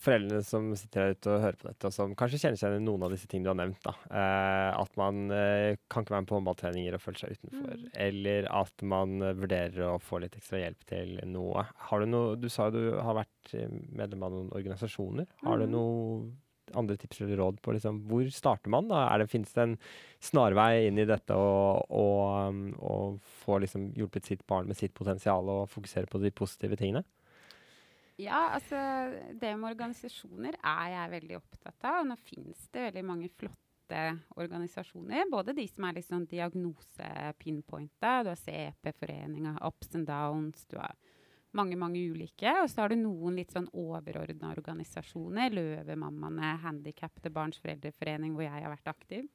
[0.02, 2.82] foreldrene som sitter her ute og hører på dette, og som kanskje kjenner seg igjen
[2.84, 3.94] i noen av disse tingene du har nevnt, da.
[4.10, 7.78] Eh, at man eh, kan ikke være med på håndballtreninger og føle seg utenfor.
[7.84, 7.88] Mm.
[8.08, 11.66] Eller at man vurderer å få litt ekstra hjelp til noe.
[11.90, 13.54] Har du noe Du sa du har vært
[13.94, 15.26] medlem av noen organisasjoner.
[15.44, 15.74] Har du Mhm.
[15.76, 16.30] noe
[16.78, 18.86] andre tips eller råd på liksom, hvor starter man?
[18.86, 19.08] da?
[19.10, 19.72] Er det, Finnes det en
[20.22, 24.94] snarvei inn i dette og, og, um, og få liksom, hjulpet sitt barn med sitt
[24.94, 27.02] potensial og fokusere på de positive tingene?
[28.20, 28.76] Ja, altså
[29.40, 32.02] det med organisasjoner er jeg veldig opptatt av.
[32.04, 34.02] Nå finnes det veldig mange flotte
[34.36, 35.24] organisasjoner.
[35.32, 38.12] Både de som er litt sånn diagnose-pinpointa.
[38.26, 40.66] Du har CP-foreninga, Ups and Downs.
[40.68, 40.98] Du har
[41.56, 42.52] mange, mange ulike.
[42.60, 45.56] Og så har du noen litt sånn overordna organisasjoner.
[45.56, 49.32] Løvemammaene, Handikappede barns foreldreforening, hvor jeg har vært aktiv.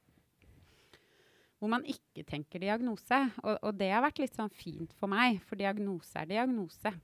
[1.58, 3.18] Hvor man ikke tenker diagnose.
[3.42, 6.94] Og, og det har vært litt sånn fint for meg, for diagnose er diagnose.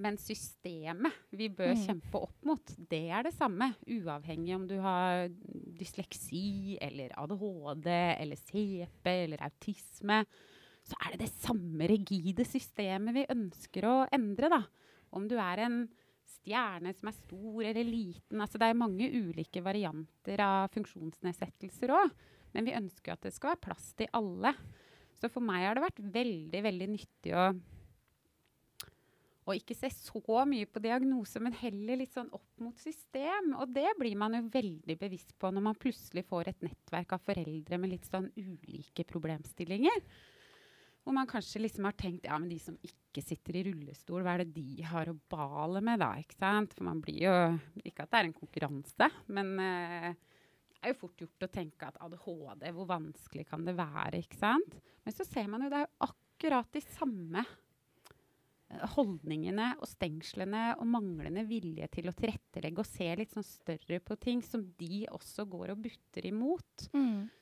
[0.00, 1.80] Men systemet vi bør Mm.
[1.86, 3.74] kjempe opp mot, det er det samme.
[3.86, 5.28] Uavhengig om du har
[5.78, 7.88] dysleksi eller ADHD
[8.20, 10.24] eller CP eller autisme.
[10.88, 14.48] Så er det det samme rigide systemet vi ønsker å endre.
[14.48, 14.62] da.
[15.12, 15.88] Om du er en
[16.26, 18.40] stjerne som er stor eller liten.
[18.40, 22.10] altså Det er mange ulike varianter av funksjonsnedsettelser òg.
[22.54, 24.54] Men vi ønsker at det skal være plass til alle.
[25.20, 27.44] Så for meg har det vært veldig, veldig nyttig å
[29.50, 33.52] og ikke se så mye på diagnose, men heller litt sånn opp mot system.
[33.58, 37.24] Og det blir man jo veldig bevisst på når man plutselig får et nettverk av
[37.26, 40.04] foreldre med litt sånn ulike problemstillinger.
[41.00, 44.36] Hvor man kanskje liksom har tenkt ja, men de som ikke sitter i rullestol, hva
[44.36, 46.12] er det de har å bale med da?
[46.20, 46.76] ikke sant?
[46.76, 47.36] For man blir jo
[47.82, 50.10] Ikke at det er en konkurranse, men eh,
[50.76, 54.20] det er jo fort gjort å tenke at ADHD, hvor vanskelig kan det være?
[54.22, 54.76] ikke sant?
[55.04, 57.69] Men så ser man jo det er jo akkurat de samme eh,
[58.94, 64.16] holdningene og stengslene og manglende vilje til å tilrettelegge og se litt sånn større på
[64.22, 66.86] ting som de også går og butter imot.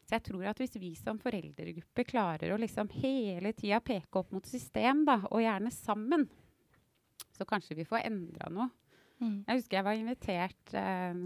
[0.09, 4.33] Så jeg tror at hvis vi som foreldregruppe klarer å liksom hele tida peke opp
[4.33, 6.25] mot system, da, og gjerne sammen,
[7.37, 8.71] så kanskje vi får endra noe.
[9.19, 9.45] Mm.
[9.45, 11.23] Jeg husker jeg var invitert eh,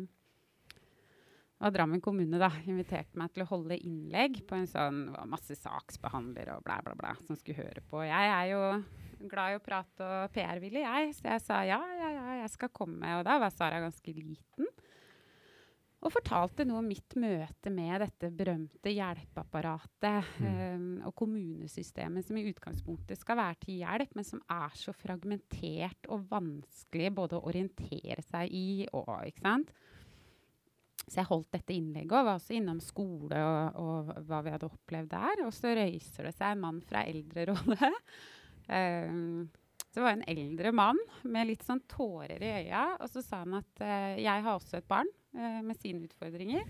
[1.63, 6.57] var Drammen kommune da, inviterte meg til å holde innlegg på en sånn masse saksbehandlere
[6.57, 8.03] og bla, bla, bla som skulle høre på.
[8.03, 8.63] Jeg er jo
[9.31, 11.13] glad i å prate og PR-villig, jeg.
[11.19, 13.19] Så jeg sa ja, ja, ja, jeg skal komme.
[13.19, 14.71] Og da var Sara ganske liten.
[16.03, 22.49] Og fortalte noe om mitt møte med dette berømte hjelpeapparatet eh, og kommunesystemet, som i
[22.51, 28.19] utgangspunktet skal være til hjelp, men som er så fragmentert og vanskelig både å orientere
[28.27, 29.71] seg i og ikke sant?
[31.07, 34.69] Så jeg holdt dette innlegget og var også innom skole og, og hva vi hadde
[34.71, 35.43] opplevd der.
[35.47, 37.91] Og så røyser det seg en mann fra Eldrerådet.
[38.69, 39.49] Um,
[39.93, 40.99] det var en eldre mann
[41.29, 42.85] med litt sånn tårer i øya.
[43.03, 46.63] Og så sa han at eh, jeg har også et barn eh, med sine utfordringer.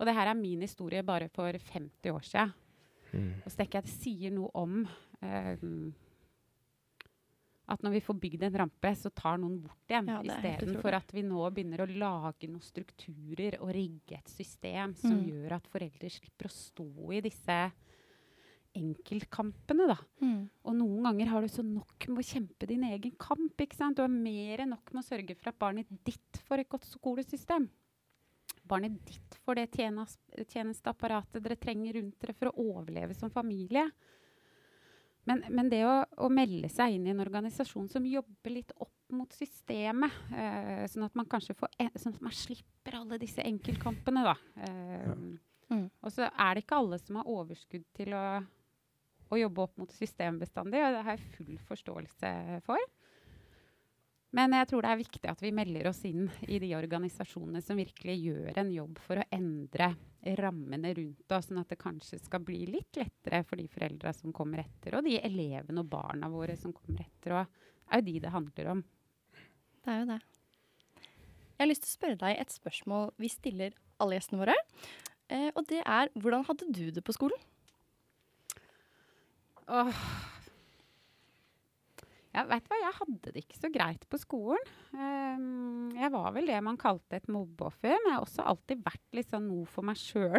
[0.00, 2.52] Og det her er min historie bare for 50 år siden.
[3.44, 4.80] Og så tenker jeg at det sier noe om
[5.22, 5.62] eh,
[7.70, 10.08] at når vi får bygd en rampe, så tar noen bort igjen.
[10.10, 15.14] Ja, Istedenfor at vi nå begynner å lage noen strukturer og rigge et system som
[15.20, 15.28] Mm.
[15.30, 17.60] gjør at foreldre slipper å stå i disse
[18.76, 19.96] enkeltkampene, da.
[20.22, 20.44] Mm.
[20.66, 23.54] Og noen ganger har du så nok med å kjempe din egen kamp.
[23.58, 23.98] ikke sant?
[23.98, 26.86] Du har mer enn nok med å sørge for at barnet ditt får et godt
[26.88, 27.66] skolesystem.
[28.70, 30.14] Barnet ditt får det tjenes,
[30.52, 33.88] tjenesteapparatet dere trenger rundt dere for å overleve som familie.
[35.28, 38.94] Men, men det å, å, melde seg inn i en organisasjon som jobber litt opp
[39.12, 43.44] mot systemet, eh, sånn at man kanskje får en, sånn at man slipper alle disse
[43.44, 44.36] enkeltkampene, da.
[44.62, 45.06] Eh,
[45.70, 45.76] Ja.
[45.76, 45.86] Mm.
[46.02, 48.24] Og så er det ikke alle som har overskudd til å,
[49.30, 52.32] å jobbe opp mot system bestandig, og det har jeg full forståelse
[52.66, 52.82] for.
[54.36, 57.78] Men jeg tror det er viktig at vi melder oss inn i de organisasjonene som
[57.78, 59.90] virkelig gjør en jobb for å endre
[60.38, 64.34] rammene rundt oss, sånn at det kanskje skal bli litt lettere for de foreldra som
[64.36, 67.34] kommer etter, og de elevene og barna våre som kommer etter.
[67.34, 68.84] Og det er jo de det handler om.
[69.80, 70.20] Det er jo det.
[71.50, 74.54] Jeg har lyst til å spørre deg et spørsmål vi stiller alle gjestene våre.
[75.30, 77.48] Eh, og det er hvordan hadde du det på skolen?
[79.70, 80.02] Åh.
[82.30, 84.68] Ja, veit hva, jeg hadde det ikke så greit på skolen.
[84.94, 89.18] Um, jeg var vel det man kalte et mobbeoffer, men jeg har også alltid vært
[89.18, 90.38] litt sånn noe for meg sjøl.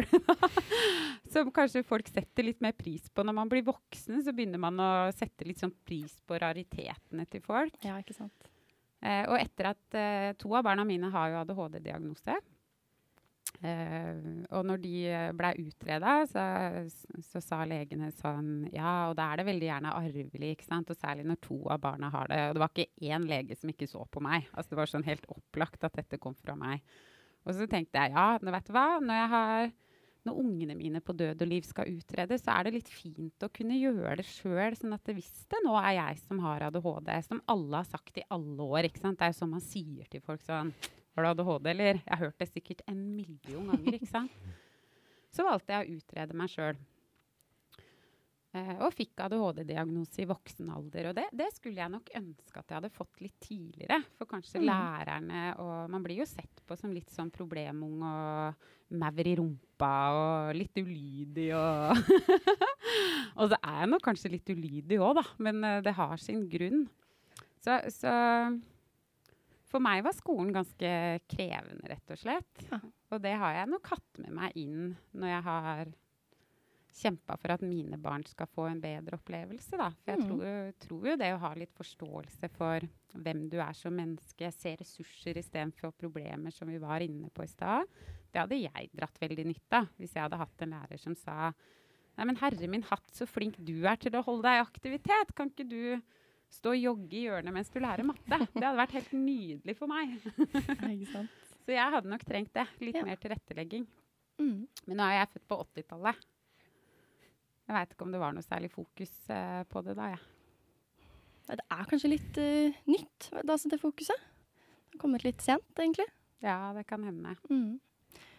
[1.32, 3.24] Som kanskje folk setter litt mer pris på.
[3.24, 7.44] Når man blir voksen, så begynner man å sette litt sånn pris på raritetene til
[7.44, 7.76] folk.
[7.84, 8.48] Ja, ikke sant?
[9.04, 12.40] Uh, og etter at uh, to av barna mine har jo ADHD-diagnose,
[13.60, 14.18] eh,
[14.54, 14.94] og når de
[15.38, 16.44] ble utreda, så,
[17.28, 20.90] så, sa legene sånn Ja, og da er det veldig gjerne arvelig, ikke sant?
[20.92, 22.40] Og særlig når to av barna har det.
[22.48, 24.48] Og det var ikke én lege som ikke så på meg.
[24.52, 26.82] Altså, det var sånn helt opplagt at dette kom fra meg.
[27.42, 29.72] Og så tenkte jeg ja, nå vet du hva, når jeg har
[30.22, 33.50] når ungene mine på død og liv skal utredes, så er det litt fint å
[33.54, 34.76] kunne gjøre det sjøl.
[34.78, 38.26] Sånn at hvis det nå er jeg som har ADHD, som alle har sagt i
[38.30, 39.18] alle år ikke sant?
[39.18, 40.70] Det er jo sånn man sier til folk sånn
[41.12, 42.00] Har du ADHD, eller?
[42.00, 44.32] Jeg har hørt det sikkert en million ganger, ikke sant?
[45.34, 46.80] Så valgte jeg å utrede meg sjøl.
[48.52, 51.06] Eh, og fikk ADHD-diagnose i voksen alder.
[51.08, 54.02] Og det, det, skulle jeg nok ønske at jeg hadde fått litt tidligere.
[54.18, 54.66] For kanskje Mm.
[54.68, 59.94] lærerne og Man blir jo sett på som litt sånn problemung og maur i rumpa
[60.12, 61.96] og litt ulydig og
[63.40, 65.24] Og så er jeg nok kanskje litt ulydig òg, da.
[65.40, 66.84] Men eh, det har sin grunn.
[67.64, 68.12] Så, så
[69.72, 70.92] for meg var skolen ganske
[71.32, 72.64] krevende, rett og slett.
[72.68, 72.78] Ja.
[73.12, 75.92] Og det har jeg nok hatt med meg inn når jeg har
[76.92, 79.78] kjempa for at mine barn skal få en bedre opplevelse.
[79.80, 79.88] Da.
[80.04, 80.28] For jeg Mm.
[80.28, 82.80] tror, tror jo det å ha litt forståelse for
[83.16, 87.48] hvem du er som menneske, se ressurser istedenfor problemer, som vi var inne på i
[87.48, 87.88] stad,
[88.32, 91.52] det hadde jeg dratt veldig nytte av hvis jeg hadde hatt en lærer som sa
[92.18, 95.34] Nei, men herre min hatt, så flink du er til å holde deg i aktivitet.
[95.34, 96.02] Kan ikke du
[96.52, 98.38] stå og jogge i hjørnet mens du lærer matte?
[98.52, 100.12] Det hadde vært helt nydelig for meg.
[101.62, 102.66] Så jeg hadde nok trengt det.
[102.82, 103.04] Litt Ja.
[103.06, 103.86] mer tilrettelegging.
[104.40, 104.66] Mm.
[104.88, 106.22] Men nå er jeg født på 80-tallet.
[107.62, 110.22] Jeg veit ikke om det var noe særlig fokus uh, på det da, jeg.
[111.46, 114.18] Nei, Det er kanskje litt uh, nytt, da, det fokuset.
[114.18, 116.08] Det har kommet litt sent, egentlig.
[116.42, 117.36] Ja, det kan hende.
[117.48, 117.78] Mm.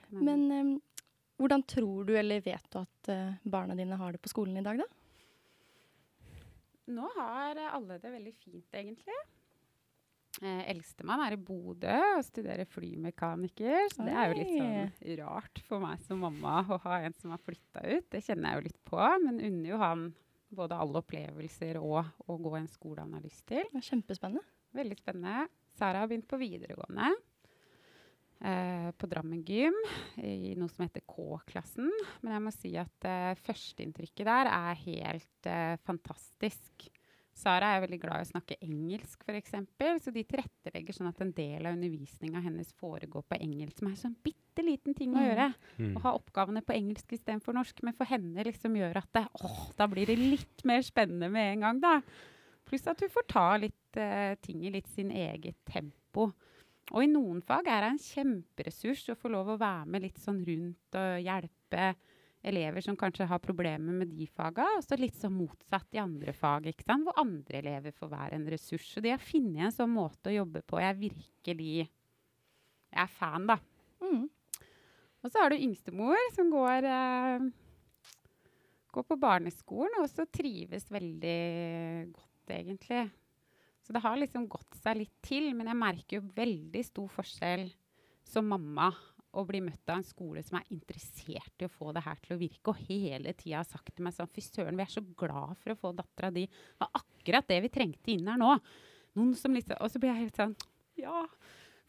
[0.10, 0.26] Kan hende.
[0.28, 0.74] Men um,
[1.40, 4.66] hvordan tror du, eller vet du, at uh, barna dine har det på skolen i
[4.66, 4.90] dag, da?
[6.92, 9.16] Nå har alle det veldig fint, egentlig.
[10.42, 13.88] Eh, Eldstemann er i Bodø og studerer flymekaniker.
[13.94, 17.32] Så det er jo litt sånn rart for meg som mamma å ha en som
[17.36, 18.10] har flytta ut.
[18.12, 20.08] Det kjenner jeg jo litt på, men unner jo han
[20.54, 23.64] både alle opplevelser og å gå en skole han har lyst til.
[23.72, 24.44] Det er kjempespennende.
[24.74, 25.48] Veldig spennende.
[25.78, 27.14] Sara har begynt på videregående.
[28.44, 29.76] Eh, på Drammen gym,
[30.20, 31.88] i noe som heter K-klassen.
[32.22, 36.90] Men jeg må si at eh, førsteinntrykket der er helt eh, fantastisk.
[37.34, 39.56] Sara er veldig glad i å snakke engelsk, f.eks.
[40.04, 43.96] Så de tilrettelegger sånn at en del av undervisninga hennes foregår på engelsk, som er
[43.96, 45.26] en sånn bitte liten ting å Mm.
[45.30, 45.48] gjøre.
[45.80, 45.96] Mm.
[45.98, 47.82] Å ha oppgavene på engelsk istedenfor norsk.
[47.82, 51.54] Men for henne liksom gjør at det, åh, da blir det litt mer spennende med
[51.56, 51.96] en gang, da.
[52.68, 56.34] Pluss at hun får ta litt uh, ting i litt sin eget tempo.
[56.92, 60.20] Og i noen fag er det en kjemperessurs å få lov å være med litt
[60.20, 61.94] sånn rundt og hjelpe
[62.44, 66.34] elever som kanskje har problemer med de faga, og så litt sånn motsatt i andre
[66.36, 67.08] fag, ikke sant?
[67.08, 68.90] hvor andre elever får være en ressurs.
[68.92, 71.74] Så de har funnet en sånn måte å jobbe på jeg er virkelig
[72.94, 73.56] Jeg er fan, da.
[74.04, 74.28] Mm.
[75.24, 77.46] Og så har du yngstemor som går, eh,
[78.94, 81.40] går på barneskolen og også trives veldig
[82.14, 83.08] godt, egentlig.
[83.84, 87.68] Så det har liksom gått seg litt til, men jeg merker jo veldig stor forskjell
[88.24, 88.92] som mamma
[89.34, 92.36] å bli møtt av en skole som er interessert i å få det her til
[92.36, 95.02] å virke, og hele tida har sagt til meg sånn Fy søren, vi er så
[95.02, 96.46] glad for å få dattera di.
[96.46, 98.54] Det var akkurat det vi trengte inn her nå.
[99.18, 100.56] Liksom, og så blir jeg helt sånn
[101.02, 101.26] Ja.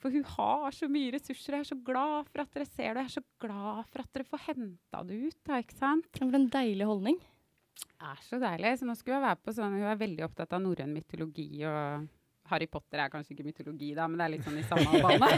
[0.00, 1.54] For hun har så mye ressurser.
[1.54, 3.04] Jeg er så glad for at dere ser det.
[3.04, 5.38] Jeg er så glad for at dere får henta det ut.
[5.48, 6.08] Da, ikke sant?
[6.12, 7.20] Det var en deilig holdning.
[8.04, 8.74] Er så deilig.
[8.80, 12.08] Så nå skulle hun være på sånn Hun er veldig opptatt av norrøn mytologi og
[12.50, 15.30] Harry Potter er kanskje ikke mytologi, da, men det er litt sånn i samme bane.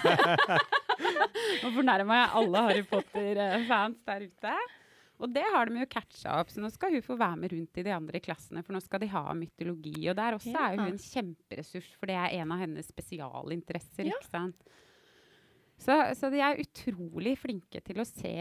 [1.62, 4.56] Nå fornærma jeg alle Harry Potter-fans der ute.
[5.22, 7.78] Og det har de jo catcha opp, så nå skal hun få være med rundt
[7.80, 8.60] i de andre klassene.
[8.66, 9.94] For nå skal de ha mytologi.
[10.10, 14.10] Og der også er hun en kjemperessurs, for det er en av hennes spesialinteresser.
[14.10, 14.18] Ja.
[14.18, 14.74] ikke sant?
[15.80, 18.34] Så, så de er utrolig flinke til å se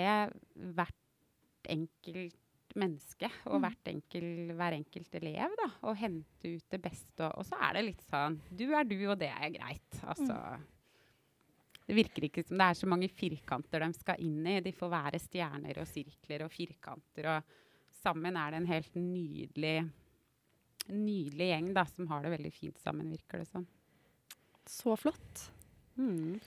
[0.75, 2.35] hvert enkelt
[2.75, 3.67] menneske og Mm.
[3.87, 5.67] enkel, hver enkelt elev, da.
[5.83, 7.29] Og hente ut det beste.
[7.37, 10.01] Og, så er det litt sånn Du er du, og det er greit.
[10.03, 10.59] Altså
[11.87, 14.59] Det virker ikke som det er så mange firkanter de skal inn i.
[14.59, 17.27] De får være stjerner og sirkler og firkanter.
[17.37, 17.43] Og
[18.01, 19.91] sammen er det en helt nydelig
[20.87, 23.65] Nydelig gjeng da, som har det veldig fint sammen, virker det som.
[24.69, 25.47] Så flott.
[25.97, 26.39] Mm.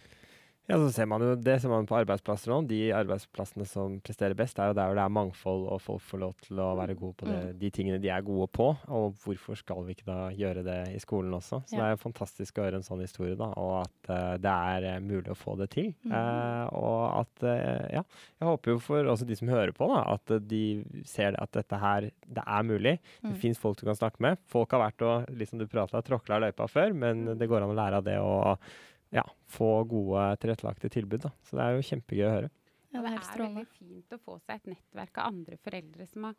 [0.68, 2.58] Ja, så ser man jo Det ser man på arbeidsplasser nå.
[2.68, 6.20] De arbeidsplassene som presterer best, er jo der hvor det er mangfold, og folk får
[6.20, 8.66] lov til å være gode på det, de tingene de er gode på.
[8.92, 11.62] Og hvorfor skal vi ikke da gjøre det i skolen også?
[11.64, 11.78] Så Ja.
[11.80, 14.84] det er jo fantastisk å høre en sånn historie, da, og at uh, det er
[14.90, 15.88] eh, mulig å få det til.
[16.04, 16.12] Mm.
[16.12, 18.02] Uh, og at uh, Ja,
[18.42, 20.62] jeg håper jo for også de som hører på, da, at de
[21.08, 22.98] ser at dette her, det er mulig.
[23.22, 23.40] Det Mm.
[23.40, 24.36] fins folk du kan snakke med.
[24.46, 27.78] Folk har vært og, liksom du prata, tråkla løypa før, men det går an å
[27.80, 28.58] lære av det og
[29.14, 31.24] ja, få gode tilrettelagte tilbud.
[31.26, 31.32] Da.
[31.46, 32.54] Så det er jo kjempegøy å høre.
[32.92, 36.06] Ja, det er det er veldig fint å få seg et nettverk av andre foreldre
[36.08, 36.38] som har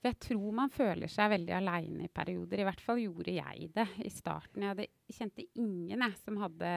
[0.00, 2.62] For jeg tror man føler seg veldig aleine i perioder.
[2.62, 4.62] I hvert fall gjorde jeg det i starten.
[4.64, 6.70] Jeg hadde, kjente ingen jeg, som hadde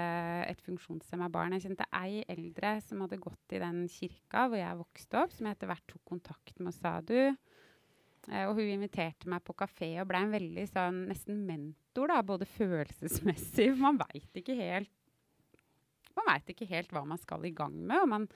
[0.50, 1.56] et funksjonshemma barn.
[1.56, 5.48] Jeg kjente ei eldre som hadde gått i den kirka hvor jeg vokste opp, som
[5.48, 7.16] jeg etter hvert tok kontakt med og sa du
[8.28, 12.48] Og hun inviterte meg på kafé og ble en veldig sånn nesten mentor, da, både
[12.48, 14.92] følelsesmessig Man veit ikke helt
[16.14, 18.04] man veit ikke helt hva man skal i gang med.
[18.04, 18.28] og man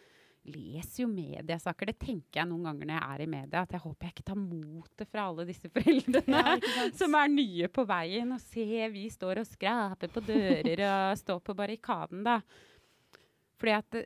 [0.47, 1.91] leser jo mediesaker.
[1.91, 4.27] Det tenker jeg noen ganger når jeg er i media, at jeg håper jeg ikke
[4.29, 9.07] tar motet fra alle disse foreldrene Ja, som er nye på veien og ser vi
[9.11, 12.39] står og skraper på dører og står på barrikaden, da.
[13.57, 14.01] Fordi at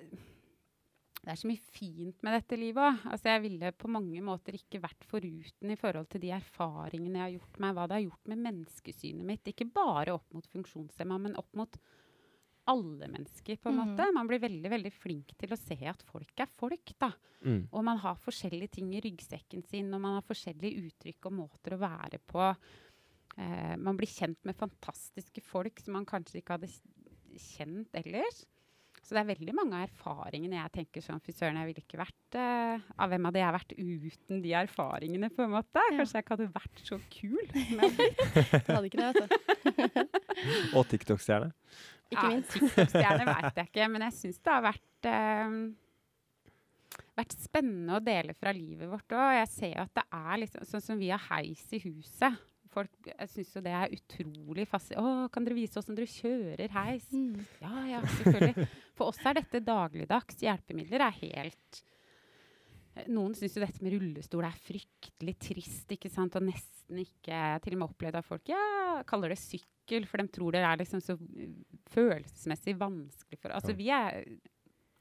[1.21, 3.01] det, er så mye fint med dette livet òg.
[3.13, 7.25] Altså, jeg ville på mange måter ikke vært foruten i forhold til de erfaringene jeg
[7.27, 9.51] har gjort meg, hva det har gjort med menneskesynet mitt.
[9.51, 11.77] Ikke bare opp mot funksjonshemma, men opp mot
[12.71, 13.81] alle mennesker, på en mm.
[13.81, 14.07] måte.
[14.15, 17.11] Man blir veldig veldig flink til å se at folk er folk, da.
[17.41, 17.63] Mm.
[17.71, 21.75] Og man har forskjellige ting i ryggsekken sin, og man har forskjellige uttrykk og måter
[21.75, 22.49] å være på.
[23.37, 26.71] Eh, man blir kjent med fantastiske folk som man kanskje ikke hadde
[27.41, 28.43] kjent ellers.
[29.01, 31.99] Så det er veldig mange av erfaringene jeg tenker sånn Fy søren, jeg ville ikke
[31.99, 35.85] vært uh, Av hvem hadde jeg vært uten de erfaringene, på en måte?
[35.89, 35.97] Ja.
[35.97, 37.41] Kanskje jeg ikke hadde vært så kul.
[37.51, 39.37] som Du hadde ikke det, vet du.
[40.77, 41.51] Og TikTok-stjerne.
[42.11, 42.53] Ikke minst.
[42.55, 45.57] TikTok-stjerne veit jeg ikke, men jeg syns det har vært uh,
[47.17, 49.33] vært spennende å dele fra livet vårt òg.
[49.39, 52.37] Jeg ser jo at det er liksom Sånn som vi har heis i huset.
[52.71, 55.27] Folk, jeg syns jo det er utrolig fascinerende.
[55.27, 57.45] 'Å, kan dere vise åssen dere kjører heis?' Mm.
[57.59, 58.67] Ja, ja, selvfølgelig.
[58.95, 60.39] For oss er dette dagligdags.
[60.39, 61.81] Hjelpemidler er helt
[63.07, 67.77] Noen syns jo dette med rullestol er fryktelig trist, ikke sant, og nesten ikke til
[67.77, 68.63] og med opplevd av folk ja,
[69.07, 71.53] kaller det sykkel, for de tror det er liksom så uh,
[71.93, 74.27] følelsesmessig vanskelig for Altså, vi er,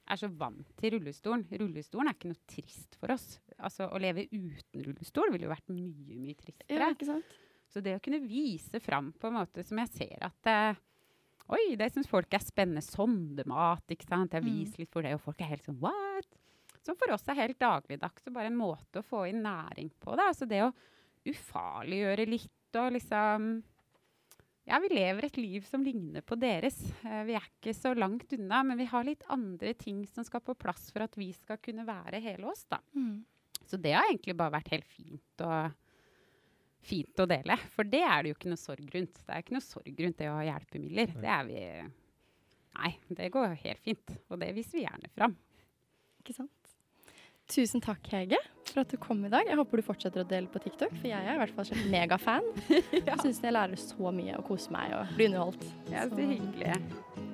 [0.07, 1.45] er så vant til rullestolen.
[1.51, 3.27] Rullestolen er ikke noe trist for oss.
[3.59, 6.79] Altså, Å leve uten rullestol ville jo vært mye, mye tristere.
[6.79, 7.39] Ja, ikke sant?
[7.71, 10.75] Så det å kunne vise fram på en måte som jeg ser at eh,
[11.51, 12.83] Oi, det syns folk er spennende.
[12.85, 14.31] Sondemat, ikke sant.
[14.37, 14.51] Jeg Mm.
[14.53, 16.29] viser litt for det, og folk er helt sånn what?
[16.87, 20.15] Som for oss er helt dagligdags og bare en måte å få inn næring på.
[20.17, 20.29] Da.
[20.31, 20.71] Altså det å
[21.27, 23.51] ufarliggjøre litt og liksom
[24.71, 26.77] Ja, vi lever et liv som ligner på deres.
[27.03, 30.41] Eh, vi er ikke så langt unna, men vi har litt andre ting som skal
[30.47, 32.79] på plass for at vi skal kunne være hele oss, da.
[32.95, 33.25] Mm.
[33.67, 35.73] Så det har egentlig bare vært helt fint å,
[36.83, 37.57] fint å dele.
[37.75, 39.19] For det er det jo ikke noe sorg rundt.
[39.27, 41.13] Det er ikke noe sorg rundt det å ha hjelpemidler.
[41.21, 41.65] Det er vi
[42.81, 44.13] Nei, det går helt fint.
[44.31, 45.35] Og det viser vi gjerne fram.
[46.23, 46.53] Ikke sant?
[47.51, 48.39] Tusen takk, Hege,
[48.71, 49.49] for at du kom i dag.
[49.51, 52.47] Jeg håper du fortsetter å dele på TikTok, for jeg er i hvert fall megafan.
[52.95, 55.67] Jeg syns jeg lærer så mye og koser meg og blir underholdt.
[55.91, 56.79] Ja, så Så- hyggelig.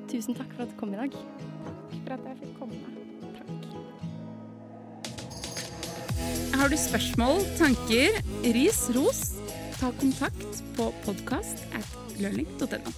[0.08, 1.12] Tusen takk for at du kom i dag.
[1.12, 2.95] Takk for at jeg fikk komme.
[6.56, 8.16] Har du spørsmål, tanker,
[8.56, 9.20] ris, ros,
[9.80, 12.94] ta kontakt på podkast at learning.no.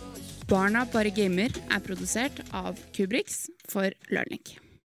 [0.48, 4.67] Barna bare gamer er produsert av Kubrix for Learning.